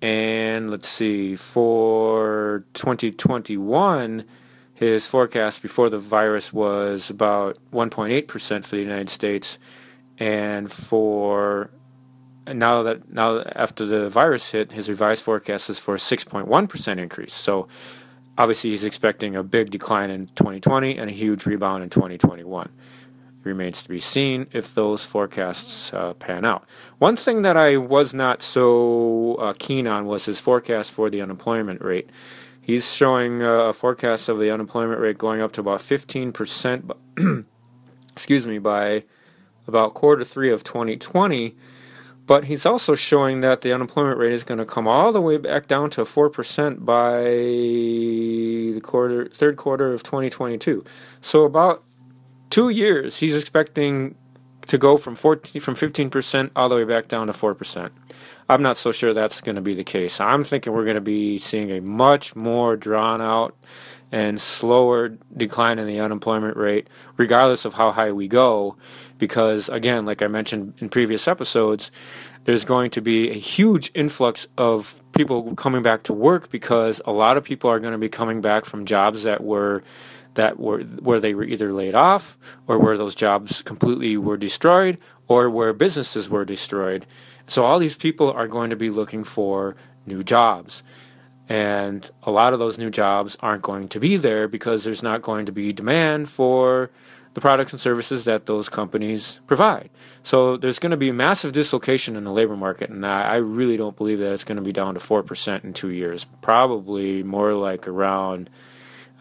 And 0.00 0.70
let's 0.70 0.88
see, 0.88 1.36
for 1.36 2.64
2021, 2.72 4.24
his 4.72 5.06
forecast 5.06 5.60
before 5.60 5.90
the 5.90 5.98
virus 5.98 6.54
was 6.54 7.10
about 7.10 7.58
1.8% 7.72 8.64
for 8.64 8.76
the 8.76 8.82
United 8.82 9.10
States, 9.10 9.58
and 10.20 10.70
for 10.70 11.70
now 12.46 12.82
that 12.82 13.10
now 13.10 13.40
after 13.40 13.86
the 13.86 14.08
virus 14.08 14.50
hit, 14.50 14.72
his 14.72 14.88
revised 14.88 15.24
forecast 15.24 15.70
is 15.70 15.78
for 15.78 15.94
a 15.94 15.98
6.1% 15.98 16.98
increase. 16.98 17.32
So 17.32 17.66
obviously, 18.36 18.70
he's 18.70 18.84
expecting 18.84 19.34
a 19.34 19.42
big 19.42 19.70
decline 19.70 20.10
in 20.10 20.26
2020 20.28 20.98
and 20.98 21.08
a 21.08 21.12
huge 21.12 21.46
rebound 21.46 21.82
in 21.82 21.88
2021 21.88 22.66
It 22.66 22.72
remains 23.44 23.82
to 23.82 23.88
be 23.88 23.98
seen 23.98 24.46
if 24.52 24.74
those 24.74 25.06
forecasts 25.06 25.92
uh, 25.94 26.12
pan 26.14 26.44
out. 26.44 26.66
One 26.98 27.16
thing 27.16 27.40
that 27.42 27.56
I 27.56 27.78
was 27.78 28.12
not 28.12 28.42
so 28.42 29.36
uh, 29.36 29.54
keen 29.58 29.86
on 29.86 30.04
was 30.04 30.26
his 30.26 30.38
forecast 30.38 30.92
for 30.92 31.08
the 31.08 31.22
unemployment 31.22 31.80
rate. 31.80 32.10
He's 32.60 32.92
showing 32.92 33.42
uh, 33.42 33.46
a 33.46 33.72
forecast 33.72 34.28
of 34.28 34.38
the 34.38 34.50
unemployment 34.50 35.00
rate 35.00 35.16
going 35.16 35.40
up 35.40 35.52
to 35.52 35.62
about 35.62 35.80
15%, 35.80 36.94
excuse 38.12 38.46
me, 38.46 38.58
by 38.58 39.04
about 39.66 39.94
quarter 39.94 40.24
three 40.24 40.50
of 40.50 40.64
2020. 40.64 41.56
But 42.26 42.44
he's 42.44 42.64
also 42.64 42.94
showing 42.94 43.40
that 43.40 43.62
the 43.62 43.72
unemployment 43.72 44.18
rate 44.18 44.32
is 44.32 44.44
going 44.44 44.58
to 44.58 44.64
come 44.64 44.86
all 44.86 45.10
the 45.10 45.20
way 45.20 45.36
back 45.36 45.66
down 45.66 45.90
to 45.90 46.02
4% 46.02 46.84
by 46.84 47.24
the 47.24 48.80
quarter, 48.80 49.28
third 49.28 49.56
quarter 49.56 49.92
of 49.92 50.04
2022. 50.04 50.84
So 51.20 51.44
about 51.44 51.82
two 52.50 52.68
years, 52.68 53.18
he's 53.18 53.36
expecting 53.36 54.14
to 54.68 54.78
go 54.78 54.96
from 54.96 55.16
14, 55.16 55.60
from 55.60 55.74
15% 55.74 56.50
all 56.54 56.68
the 56.68 56.76
way 56.76 56.84
back 56.84 57.08
down 57.08 57.26
to 57.26 57.32
4%. 57.32 57.90
I'm 58.48 58.62
not 58.62 58.76
so 58.76 58.92
sure 58.92 59.12
that's 59.12 59.40
going 59.40 59.56
to 59.56 59.62
be 59.62 59.74
the 59.74 59.84
case. 59.84 60.20
I'm 60.20 60.44
thinking 60.44 60.72
we're 60.72 60.84
going 60.84 60.94
to 60.94 61.00
be 61.00 61.38
seeing 61.38 61.70
a 61.70 61.80
much 61.80 62.36
more 62.36 62.76
drawn 62.76 63.20
out 63.20 63.56
and 64.12 64.40
slower 64.40 65.16
decline 65.36 65.78
in 65.78 65.86
the 65.86 66.00
unemployment 66.00 66.56
rate, 66.56 66.88
regardless 67.16 67.64
of 67.64 67.74
how 67.74 67.92
high 67.92 68.12
we 68.12 68.28
go. 68.28 68.76
Because, 69.18 69.68
again, 69.68 70.04
like 70.04 70.22
I 70.22 70.26
mentioned 70.26 70.74
in 70.78 70.88
previous 70.88 71.28
episodes, 71.28 71.90
there's 72.44 72.64
going 72.64 72.90
to 72.90 73.00
be 73.00 73.30
a 73.30 73.34
huge 73.34 73.90
influx 73.94 74.46
of 74.56 75.00
people 75.12 75.54
coming 75.54 75.82
back 75.82 76.02
to 76.04 76.12
work 76.12 76.50
because 76.50 77.00
a 77.04 77.12
lot 77.12 77.36
of 77.36 77.44
people 77.44 77.70
are 77.70 77.80
going 77.80 77.92
to 77.92 77.98
be 77.98 78.08
coming 78.08 78.40
back 78.40 78.64
from 78.64 78.86
jobs 78.86 79.22
that 79.24 79.42
were 79.42 79.82
that 80.34 80.60
were 80.60 80.80
where 80.80 81.20
they 81.20 81.34
were 81.34 81.44
either 81.44 81.72
laid 81.72 81.94
off 81.94 82.38
or 82.68 82.78
where 82.78 82.96
those 82.96 83.14
jobs 83.14 83.62
completely 83.62 84.16
were 84.16 84.36
destroyed 84.36 84.96
or 85.28 85.50
where 85.50 85.72
businesses 85.72 86.28
were 86.28 86.44
destroyed. 86.44 87.04
So 87.46 87.64
all 87.64 87.78
these 87.78 87.96
people 87.96 88.30
are 88.32 88.46
going 88.46 88.70
to 88.70 88.76
be 88.76 88.90
looking 88.90 89.24
for 89.24 89.76
new 90.06 90.22
jobs. 90.22 90.82
And 91.50 92.08
a 92.22 92.30
lot 92.30 92.52
of 92.52 92.60
those 92.60 92.78
new 92.78 92.90
jobs 92.90 93.36
aren't 93.40 93.62
going 93.62 93.88
to 93.88 93.98
be 93.98 94.16
there 94.16 94.46
because 94.46 94.84
there's 94.84 95.02
not 95.02 95.20
going 95.20 95.46
to 95.46 95.52
be 95.52 95.72
demand 95.72 96.28
for 96.28 96.92
the 97.34 97.40
products 97.40 97.72
and 97.72 97.80
services 97.80 98.24
that 98.24 98.46
those 98.46 98.68
companies 98.68 99.40
provide. 99.48 99.90
So 100.22 100.56
there's 100.56 100.78
going 100.78 100.92
to 100.92 100.96
be 100.96 101.10
massive 101.10 101.52
dislocation 101.52 102.14
in 102.14 102.22
the 102.22 102.30
labor 102.30 102.56
market, 102.56 102.90
and 102.90 103.04
I, 103.04 103.36
really 103.36 103.76
don't 103.76 103.96
believe 103.96 104.20
that 104.20 104.32
it's 104.32 104.44
going 104.44 104.56
to 104.56 104.62
be 104.62 104.72
down 104.72 104.94
to 104.94 105.00
4% 105.00 105.64
in 105.64 105.72
two 105.72 105.90
years. 105.90 106.24
Probably 106.40 107.24
more 107.24 107.52
like 107.54 107.88
around 107.88 108.48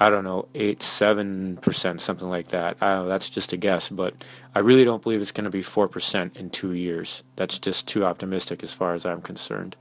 I 0.02 0.10
don't 0.10 0.24
know, 0.24 0.48
eight, 0.56 0.82
seven 0.82 1.58
percent, 1.58 2.00
something 2.00 2.30
like 2.30 2.50
that. 2.50 2.80
Know, 2.80 3.06
that's 3.06 3.30
just 3.30 3.52
a 3.52 3.58
guess, 3.58 3.90
but 3.90 4.14
I 4.56 4.60
really 4.60 4.86
don't 4.86 5.04
believe 5.04 5.20
it's 5.20 5.34
going 5.34 5.44
to 5.44 5.50
be 5.50 5.62
four 5.62 5.90
percent 5.90 6.38
in 6.38 6.52
two 6.52 6.72
years. 6.72 7.24
That's 7.36 7.60
just 7.60 7.86
too 7.86 8.06
optimistic 8.06 8.64
as 8.64 8.72
far 8.72 8.94
as 8.94 9.06
I'm 9.06 9.22
concerned. 9.22 9.76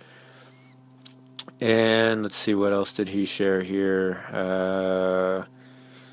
And 1.61 2.23
let's 2.23 2.37
see 2.37 2.55
what 2.55 2.73
else 2.73 2.92
did 2.92 3.09
he 3.09 3.25
share 3.25 3.62
here. 3.62 4.25
Uh, 4.33 5.44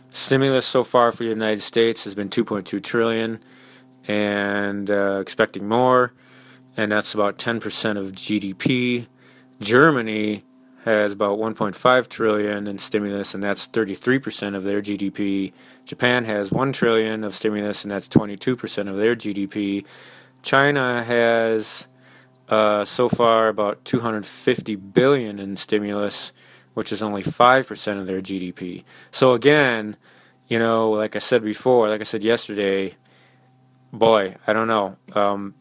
stimulus 0.10 0.66
so 0.66 0.84
far 0.84 1.12
for 1.12 1.24
the 1.24 1.30
United 1.30 1.62
States 1.62 2.04
has 2.06 2.16
been 2.16 2.30
2.2 2.30 2.82
trillion, 2.82 3.40
and 4.08 4.90
uh, 4.90 5.20
expecting 5.22 5.68
more, 5.68 6.14
and 6.76 6.92
that's 6.92 7.14
about 7.14 7.38
10% 7.38 7.98
of 7.98 8.12
GDP. 8.14 9.08
Germany 9.62 10.44
has 10.84 11.14
about 11.14 11.38
1.5 11.40 12.10
trillion 12.10 12.68
in 12.68 12.78
stimulus, 12.78 13.34
and 13.34 13.44
that's 13.44 13.68
33% 13.68 14.56
of 14.56 14.64
their 14.64 14.82
GDP. 14.82 15.52
Japan 15.86 16.26
has 16.26 16.52
1 16.52 16.74
trillion 16.74 17.24
of 17.24 17.36
stimulus, 17.36 17.84
and 17.84 17.92
that's 17.92 18.08
22% 18.08 18.90
of 18.90 18.98
their 18.98 19.16
GDP. 19.16 19.86
China 20.42 21.04
has 21.04 21.88
uh, 22.50 22.86
so 22.86 23.10
far 23.10 23.48
about 23.48 23.84
250 23.86 24.76
billion 24.76 25.40
in 25.40 25.58
stimulus, 25.58 26.32
which 26.74 26.92
is 26.92 27.02
only 27.02 27.24
5% 27.24 28.00
of 28.00 28.08
their 28.08 28.22
GDP. 28.22 28.84
So 29.12 29.34
again, 29.34 29.98
you 30.48 30.60
know, 30.60 30.92
like 30.92 31.16
I 31.16 31.20
said 31.20 31.44
before, 31.44 31.90
like 31.90 32.02
I 32.02 32.06
said 32.06 32.24
yesterday, 32.24 32.96
boy, 33.92 34.36
I 34.46 34.54
don't 34.54 34.68
know. 34.68 34.98
Um, 35.14 35.56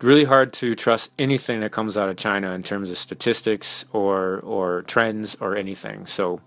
really 0.00 0.24
hard 0.24 0.52
to 0.54 0.74
trust 0.74 1.10
anything 1.18 1.60
that 1.60 1.72
comes 1.72 1.96
out 1.96 2.08
of 2.08 2.16
China 2.16 2.52
in 2.52 2.62
terms 2.62 2.90
of 2.90 2.98
statistics 2.98 3.84
or 3.92 4.40
or 4.40 4.82
trends 4.82 5.36
or 5.40 5.56
anything. 5.56 6.06
So, 6.06 6.40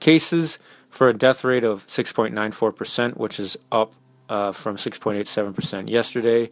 cases 0.00 0.58
for 0.90 1.08
a 1.08 1.14
death 1.14 1.44
rate 1.44 1.62
of 1.62 1.86
6.94%, 1.86 3.16
which 3.16 3.38
is 3.38 3.56
up 3.70 3.92
uh, 4.28 4.50
from 4.50 4.76
6.87% 4.76 5.88
yesterday. 5.88 6.50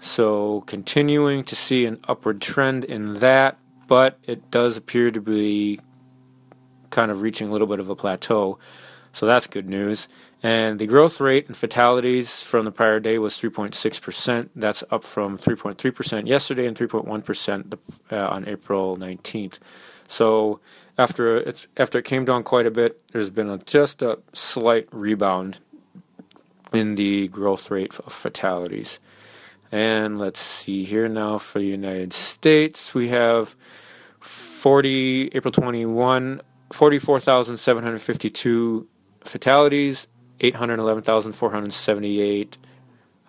So 0.00 0.62
continuing 0.66 1.42
to 1.44 1.56
see 1.56 1.86
an 1.86 1.98
upward 2.06 2.40
trend 2.40 2.84
in 2.84 3.14
that, 3.14 3.58
but 3.88 4.20
it 4.22 4.52
does 4.52 4.76
appear 4.76 5.10
to 5.10 5.20
be 5.20 5.80
kind 6.90 7.10
of 7.10 7.20
reaching 7.20 7.48
a 7.48 7.50
little 7.50 7.66
bit 7.66 7.80
of 7.80 7.88
a 7.88 7.96
plateau. 7.96 8.60
So 9.12 9.26
that's 9.26 9.48
good 9.48 9.68
news. 9.68 10.06
And 10.42 10.78
the 10.78 10.86
growth 10.86 11.20
rate 11.20 11.46
in 11.48 11.54
fatalities 11.54 12.42
from 12.42 12.66
the 12.66 12.70
prior 12.70 13.00
day 13.00 13.18
was 13.18 13.40
3.6%. 13.40 14.50
That's 14.54 14.84
up 14.90 15.02
from 15.02 15.38
3.3% 15.38 16.28
yesterday 16.28 16.66
and 16.66 16.76
3.1% 16.76 17.78
uh, 18.12 18.28
on 18.28 18.46
April 18.46 18.96
19th. 18.96 19.58
So 20.08 20.60
after 20.98 21.38
it's 21.38 21.66
after 21.76 21.98
it 21.98 22.04
came 22.04 22.24
down 22.24 22.42
quite 22.42 22.66
a 22.66 22.70
bit, 22.70 23.00
there's 23.12 23.30
been 23.30 23.50
a, 23.50 23.58
just 23.58 24.02
a 24.02 24.18
slight 24.32 24.88
rebound 24.92 25.58
in 26.72 26.94
the 26.94 27.28
growth 27.28 27.70
rate 27.70 27.98
of 28.00 28.12
fatalities. 28.12 28.98
And 29.72 30.18
let's 30.18 30.40
see 30.40 30.84
here 30.84 31.08
now 31.08 31.38
for 31.38 31.58
the 31.58 31.66
United 31.66 32.12
States, 32.12 32.94
we 32.94 33.08
have 33.08 33.56
40 34.20 35.30
April 35.34 35.52
21 35.52 36.40
44,752 36.72 38.88
fatalities, 39.20 40.08
811,478 40.40 42.58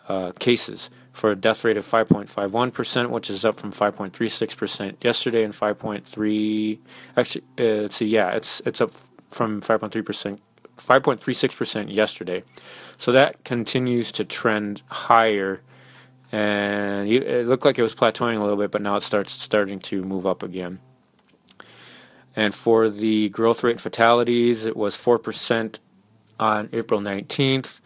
uh, 0.07 0.31
cases 0.39 0.89
for 1.11 1.31
a 1.31 1.35
death 1.35 1.63
rate 1.63 1.77
of 1.77 1.85
5.51%, 1.85 3.09
which 3.09 3.29
is 3.29 3.43
up 3.43 3.59
from 3.59 3.71
5.36% 3.71 5.03
yesterday 5.03 5.43
and 5.43 5.53
5.3 5.53 6.79
actually 7.17 7.43
uh, 7.57 7.89
see 7.89 8.05
yeah, 8.05 8.31
it's 8.31 8.61
it's 8.65 8.81
up 8.81 8.91
from 9.29 9.61
5.3% 9.61 10.39
5.36% 10.77 11.93
yesterday. 11.93 12.43
So 12.97 13.11
that 13.11 13.43
continues 13.43 14.11
to 14.13 14.23
trend 14.23 14.83
higher 14.87 15.61
and 16.31 17.09
it 17.09 17.47
looked 17.47 17.65
like 17.65 17.79
it 17.79 17.81
was 17.81 17.95
plateauing 17.95 18.37
a 18.37 18.41
little 18.41 18.57
bit, 18.57 18.69
but 18.69 18.81
now 18.81 18.97
it 18.97 19.03
starts 19.03 19.31
starting 19.31 19.79
to 19.79 20.03
move 20.03 20.27
up 20.27 20.43
again. 20.43 20.79
And 22.35 22.53
for 22.53 22.89
the 22.89 23.29
growth 23.29 23.63
rate 23.63 23.79
fatalities, 23.79 24.65
it 24.65 24.75
was 24.75 24.95
4% 24.95 25.79
on 26.39 26.69
April 26.73 26.99
19th. 26.99 27.81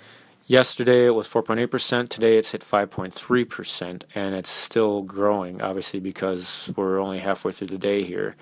Yesterday 0.47 1.05
it 1.05 1.11
was 1.11 1.27
4.8%. 1.27 2.09
Today 2.09 2.37
it's 2.37 2.51
hit 2.51 2.61
5.3%, 2.61 4.03
and 4.13 4.35
it's 4.35 4.49
still 4.49 5.01
growing, 5.01 5.61
obviously, 5.61 5.99
because 5.99 6.69
we're 6.75 6.99
only 6.99 7.19
halfway 7.19 7.53
through 7.53 7.67
the 7.67 7.77
day 7.77 8.03
here. 8.03 8.35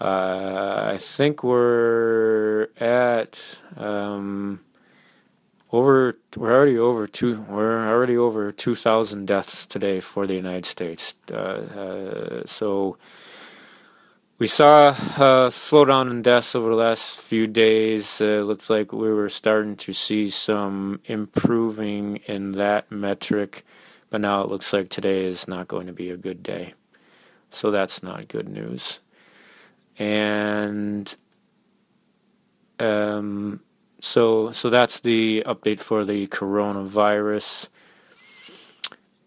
Uh, 0.00 0.90
I 0.92 0.98
think 0.98 1.42
we're 1.42 2.68
at 2.78 3.40
um, 3.76 4.60
over. 5.72 6.16
We're 6.36 6.54
already 6.54 6.78
over 6.78 7.06
two. 7.06 7.40
We're 7.48 7.86
already 7.88 8.16
over 8.16 8.52
2,000 8.52 9.26
deaths 9.26 9.66
today 9.66 10.00
for 10.00 10.26
the 10.26 10.34
United 10.34 10.66
States. 10.66 11.14
Uh, 11.32 11.34
uh, 11.34 12.42
so 12.46 12.96
we 14.38 14.46
saw 14.48 14.88
a 14.88 15.48
slowdown 15.50 16.10
in 16.10 16.22
deaths 16.22 16.54
over 16.54 16.70
the 16.70 16.74
last 16.74 17.20
few 17.20 17.46
days. 17.46 18.20
Uh, 18.20 18.24
it 18.24 18.42
looks 18.42 18.68
like 18.68 18.92
we 18.92 19.12
were 19.12 19.28
starting 19.28 19.76
to 19.76 19.92
see 19.92 20.28
some 20.28 21.00
improving 21.04 22.16
in 22.26 22.52
that 22.52 22.90
metric, 22.90 23.64
but 24.10 24.20
now 24.20 24.40
it 24.42 24.48
looks 24.48 24.72
like 24.72 24.88
today 24.88 25.24
is 25.24 25.46
not 25.46 25.68
going 25.68 25.86
to 25.86 25.92
be 25.92 26.10
a 26.10 26.16
good 26.16 26.42
day. 26.42 26.74
So 27.50 27.70
that's 27.70 28.02
not 28.02 28.26
good 28.26 28.48
news. 28.48 28.98
And 29.98 31.14
um, 32.80 33.60
so 34.00 34.50
so 34.50 34.68
that's 34.68 34.98
the 35.00 35.44
update 35.46 35.78
for 35.78 36.04
the 36.04 36.26
coronavirus. 36.26 37.68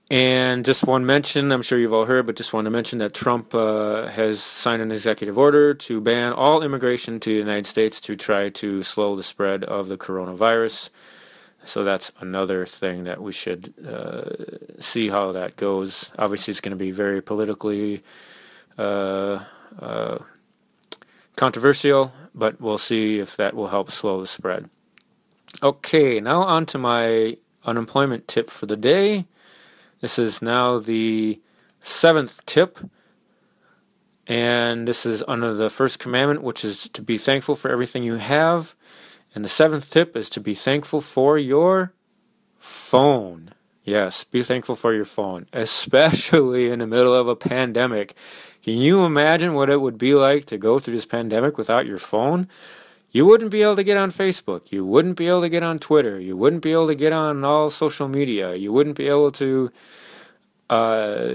And 0.10 0.64
just 0.64 0.86
one 0.86 1.06
mention, 1.06 1.52
I'm 1.52 1.62
sure 1.62 1.78
you've 1.78 1.94
all 1.94 2.06
heard, 2.06 2.26
but 2.26 2.38
just 2.38 2.54
want 2.54 2.64
to 2.66 2.72
mention 2.72 3.00
that 3.00 3.14
Trump 3.14 3.54
uh, 3.54 4.08
has 4.08 4.42
signed 4.42 4.82
an 4.82 4.92
executive 4.92 5.38
order 5.38 5.74
to 5.74 6.00
ban 6.00 6.32
all 6.32 6.64
immigration 6.64 7.20
to 7.20 7.30
the 7.30 7.36
United 7.36 7.66
States 7.66 8.00
to 8.02 8.16
try 8.16 8.48
to 8.50 8.84
slow 8.84 9.18
the 9.18 9.24
spread 9.24 9.66
of 9.66 9.90
the 9.90 9.98
coronavirus. 9.98 10.90
So 11.66 11.84
that's 11.84 12.14
another 12.22 12.66
thing 12.66 13.04
that 13.04 13.22
we 13.22 13.34
should 13.34 13.74
uh, 13.86 14.80
see 14.80 15.10
how 15.10 15.34
that 15.34 15.58
goes. 15.58 16.10
Obviously, 16.18 16.52
it's 16.52 16.62
going 16.62 16.72
to 16.72 16.78
be 16.78 16.92
very 16.92 17.22
politically 17.22 18.02
uh, 18.78 19.44
uh, 19.78 20.20
controversial, 21.36 22.14
but 22.34 22.62
we'll 22.62 22.78
see 22.78 23.20
if 23.20 23.36
that 23.36 23.54
will 23.54 23.68
help 23.68 23.92
slow 23.92 24.22
the 24.22 24.28
spread. 24.28 24.70
Okay, 25.62 26.22
now 26.22 26.44
on 26.44 26.66
to 26.68 26.78
my 26.78 27.36
unemployment 27.66 28.30
tip 28.30 28.50
for 28.50 28.66
the 28.66 28.78
day. 28.78 29.26
This 30.02 30.20
is 30.20 30.42
now 30.42 30.80
the 30.80 31.42
seventh 31.82 32.46
tip. 32.46 32.80
And 34.28 34.88
this 34.88 35.06
is 35.06 35.24
under 35.28 35.54
the 35.54 35.70
first 35.70 36.00
commandment, 36.00 36.44
which 36.44 36.66
is 36.66 36.90
to 36.90 37.02
be 37.02 37.18
thankful 37.18 37.56
for 37.56 37.72
everything 37.72 38.04
you 38.04 38.16
have. 38.16 38.76
And 39.34 39.44
the 39.44 39.50
seventh 39.50 39.90
tip 39.90 40.18
is 40.18 40.30
to 40.32 40.42
be 40.42 40.54
thankful 40.54 41.00
for 41.00 41.38
your 41.38 41.94
phone. 42.60 43.52
Yes, 43.84 44.26
be 44.26 44.44
thankful 44.44 44.76
for 44.76 44.94
your 44.94 45.06
phone, 45.06 45.46
especially 45.54 46.70
in 46.70 46.80
the 46.80 46.88
middle 46.88 47.16
of 47.16 47.30
a 47.30 47.38
pandemic. 47.38 48.16
Can 48.62 48.76
you 48.76 49.06
imagine 49.06 49.54
what 49.54 49.70
it 49.70 49.80
would 49.80 49.98
be 49.98 50.14
like 50.14 50.44
to 50.46 50.58
go 50.58 50.78
through 50.78 50.96
this 50.96 51.06
pandemic 51.06 51.58
without 51.58 51.86
your 51.86 52.00
phone? 52.00 52.50
You 53.18 53.26
wouldn't 53.26 53.50
be 53.50 53.64
able 53.64 53.76
to 53.76 53.84
get 53.84 53.98
on 53.98 54.12
Facebook. 54.12 54.72
You 54.72 54.86
wouldn't 54.86 55.18
be 55.18 55.28
able 55.28 55.42
to 55.42 55.50
get 55.50 55.64
on 55.64 55.80
Twitter. 55.80 56.20
You 56.20 56.38
wouldn't 56.38 56.62
be 56.62 56.72
able 56.72 56.86
to 56.86 56.94
get 56.94 57.14
on 57.14 57.44
all 57.44 57.72
social 57.72 58.08
media. 58.08 58.54
You 58.54 58.72
wouldn't 58.72 58.96
be 58.96 59.08
able 59.08 59.32
to 59.32 59.72
uh, 60.70 61.34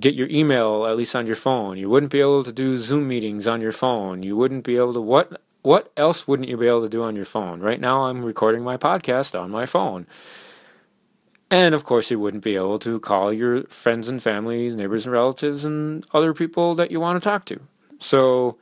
get 0.00 0.14
your 0.16 0.26
email 0.28 0.86
at 0.86 0.96
least 0.96 1.14
on 1.14 1.28
your 1.28 1.36
phone. 1.36 1.78
You 1.78 1.88
wouldn't 1.88 2.10
be 2.10 2.20
able 2.20 2.42
to 2.42 2.50
do 2.50 2.78
Zoom 2.78 3.06
meetings 3.06 3.46
on 3.46 3.60
your 3.60 3.70
phone. 3.70 4.24
You 4.24 4.36
wouldn't 4.36 4.64
be 4.64 4.76
able 4.76 4.92
to 4.94 5.00
what 5.00 5.40
what 5.62 5.92
else 5.96 6.26
wouldn't 6.26 6.48
you 6.48 6.56
be 6.56 6.66
able 6.66 6.82
to 6.82 6.88
do 6.88 7.04
on 7.04 7.14
your 7.14 7.30
phone? 7.36 7.60
Right 7.60 7.80
now 7.80 8.06
I'm 8.06 8.24
recording 8.24 8.64
my 8.64 8.76
podcast 8.76 9.38
on 9.40 9.52
my 9.52 9.66
phone. 9.66 10.08
And 11.48 11.76
of 11.76 11.84
course 11.84 12.10
you 12.10 12.18
wouldn't 12.18 12.42
be 12.42 12.56
able 12.56 12.80
to 12.80 12.98
call 12.98 13.32
your 13.32 13.62
friends 13.68 14.08
and 14.08 14.20
family, 14.20 14.74
neighbors 14.74 15.06
and 15.06 15.12
relatives 15.12 15.64
and 15.64 16.04
other 16.12 16.34
people 16.34 16.74
that 16.74 16.90
you 16.90 16.98
want 16.98 17.22
to 17.22 17.28
talk 17.28 17.44
to. 17.44 17.60
So 18.00 18.56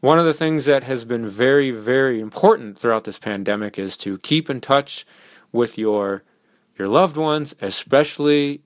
one 0.00 0.18
of 0.18 0.24
the 0.24 0.34
things 0.34 0.64
that 0.66 0.84
has 0.84 1.04
been 1.04 1.26
very, 1.26 1.70
very 1.70 2.20
important 2.20 2.78
throughout 2.78 3.04
this 3.04 3.18
pandemic 3.18 3.78
is 3.78 3.96
to 3.98 4.18
keep 4.18 4.48
in 4.48 4.60
touch 4.60 5.04
with 5.52 5.78
your 5.78 6.22
your 6.78 6.88
loved 6.88 7.16
ones, 7.16 7.56
especially 7.60 8.62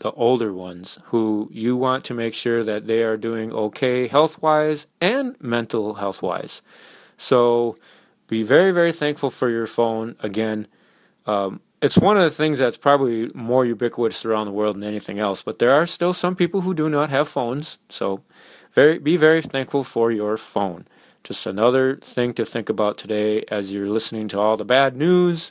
the 0.00 0.12
older 0.12 0.52
ones 0.52 0.98
who 1.04 1.48
you 1.50 1.74
want 1.74 2.04
to 2.04 2.12
make 2.12 2.34
sure 2.34 2.62
that 2.62 2.86
they 2.86 3.02
are 3.02 3.16
doing 3.16 3.50
okay 3.50 4.08
health 4.08 4.42
wise 4.42 4.86
and 5.00 5.34
mental 5.40 5.94
health 5.94 6.20
wise. 6.20 6.60
So 7.16 7.78
be 8.28 8.42
very, 8.42 8.72
very 8.72 8.92
thankful 8.92 9.30
for 9.30 9.48
your 9.48 9.66
phone. 9.66 10.16
Again, 10.20 10.66
um, 11.26 11.60
it's 11.80 11.96
one 11.96 12.16
of 12.16 12.22
the 12.22 12.30
things 12.30 12.58
that's 12.58 12.76
probably 12.76 13.30
more 13.34 13.64
ubiquitous 13.64 14.26
around 14.26 14.46
the 14.46 14.52
world 14.52 14.76
than 14.76 14.84
anything 14.84 15.18
else, 15.18 15.42
but 15.42 15.58
there 15.58 15.72
are 15.72 15.86
still 15.86 16.12
some 16.12 16.36
people 16.36 16.62
who 16.62 16.74
do 16.74 16.90
not 16.90 17.08
have 17.08 17.28
phones. 17.28 17.78
So 17.88 18.22
very, 18.76 18.98
be 18.98 19.16
very 19.16 19.42
thankful 19.42 19.82
for 19.82 20.12
your 20.12 20.36
phone. 20.36 20.86
Just 21.24 21.46
another 21.46 21.96
thing 21.96 22.34
to 22.34 22.44
think 22.44 22.68
about 22.68 22.98
today 22.98 23.42
as 23.48 23.72
you're 23.72 23.88
listening 23.88 24.28
to 24.28 24.38
all 24.38 24.56
the 24.56 24.64
bad 24.64 24.96
news 24.96 25.50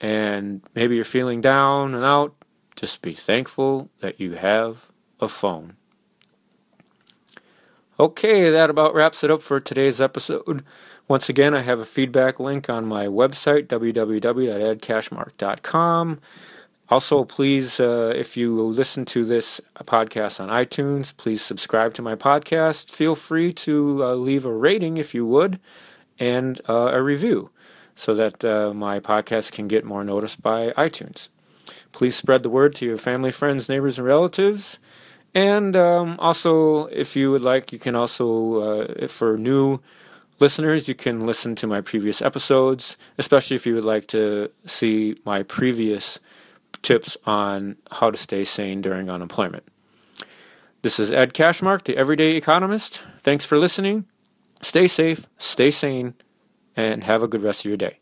and 0.00 0.62
maybe 0.74 0.96
you're 0.96 1.04
feeling 1.04 1.42
down 1.42 1.94
and 1.94 2.04
out. 2.04 2.34
Just 2.76 3.02
be 3.02 3.12
thankful 3.12 3.90
that 4.00 4.18
you 4.18 4.32
have 4.32 4.86
a 5.20 5.28
phone. 5.28 5.76
Okay, 7.98 8.48
that 8.48 8.70
about 8.70 8.94
wraps 8.94 9.22
it 9.22 9.30
up 9.30 9.42
for 9.42 9.60
today's 9.60 10.00
episode. 10.00 10.64
Once 11.06 11.28
again, 11.28 11.54
I 11.54 11.60
have 11.60 11.80
a 11.80 11.84
feedback 11.84 12.40
link 12.40 12.70
on 12.70 12.86
my 12.86 13.04
website, 13.06 13.66
www.edcashmark.com. 13.66 16.20
Also, 16.90 17.22
please, 17.22 17.78
uh, 17.78 18.12
if 18.16 18.36
you 18.36 18.60
listen 18.60 19.04
to 19.04 19.24
this 19.24 19.60
podcast 19.84 20.40
on 20.40 20.48
iTunes, 20.48 21.16
please 21.16 21.40
subscribe 21.40 21.94
to 21.94 22.02
my 22.02 22.16
podcast. 22.16 22.90
Feel 22.90 23.14
free 23.14 23.52
to 23.52 24.02
uh, 24.02 24.14
leave 24.14 24.44
a 24.44 24.52
rating 24.52 24.96
if 24.96 25.14
you 25.14 25.24
would 25.24 25.60
and 26.18 26.60
uh, 26.68 26.90
a 26.92 27.00
review 27.00 27.50
so 27.94 28.12
that 28.16 28.44
uh, 28.44 28.74
my 28.74 28.98
podcast 28.98 29.52
can 29.52 29.68
get 29.68 29.84
more 29.84 30.02
noticed 30.02 30.42
by 30.42 30.70
iTunes. 30.72 31.28
Please 31.92 32.16
spread 32.16 32.42
the 32.42 32.50
word 32.50 32.74
to 32.74 32.86
your 32.86 32.96
family, 32.96 33.30
friends, 33.30 33.68
neighbors, 33.68 33.96
and 33.96 34.06
relatives. 34.06 34.80
And 35.32 35.76
um, 35.76 36.16
also, 36.18 36.86
if 36.86 37.14
you 37.14 37.30
would 37.30 37.42
like, 37.42 37.72
you 37.72 37.78
can 37.78 37.94
also, 37.94 38.56
uh, 38.56 39.06
for 39.06 39.38
new 39.38 39.78
listeners, 40.40 40.88
you 40.88 40.96
can 40.96 41.20
listen 41.20 41.54
to 41.54 41.68
my 41.68 41.82
previous 41.82 42.20
episodes, 42.20 42.96
especially 43.16 43.54
if 43.54 43.64
you 43.64 43.76
would 43.76 43.84
like 43.84 44.08
to 44.08 44.50
see 44.66 45.16
my 45.24 45.44
previous 45.44 46.18
tips 46.82 47.16
on 47.24 47.76
how 47.90 48.10
to 48.10 48.16
stay 48.16 48.44
sane 48.44 48.80
during 48.80 49.10
unemployment. 49.10 49.64
This 50.82 50.98
is 50.98 51.10
Ed 51.10 51.34
Cashmark, 51.34 51.84
the 51.84 51.96
Everyday 51.96 52.36
Economist. 52.36 53.00
Thanks 53.20 53.44
for 53.44 53.58
listening. 53.58 54.06
Stay 54.62 54.88
safe, 54.88 55.28
stay 55.36 55.70
sane, 55.70 56.14
and 56.76 57.04
have 57.04 57.22
a 57.22 57.28
good 57.28 57.42
rest 57.42 57.64
of 57.64 57.68
your 57.68 57.76
day. 57.76 57.98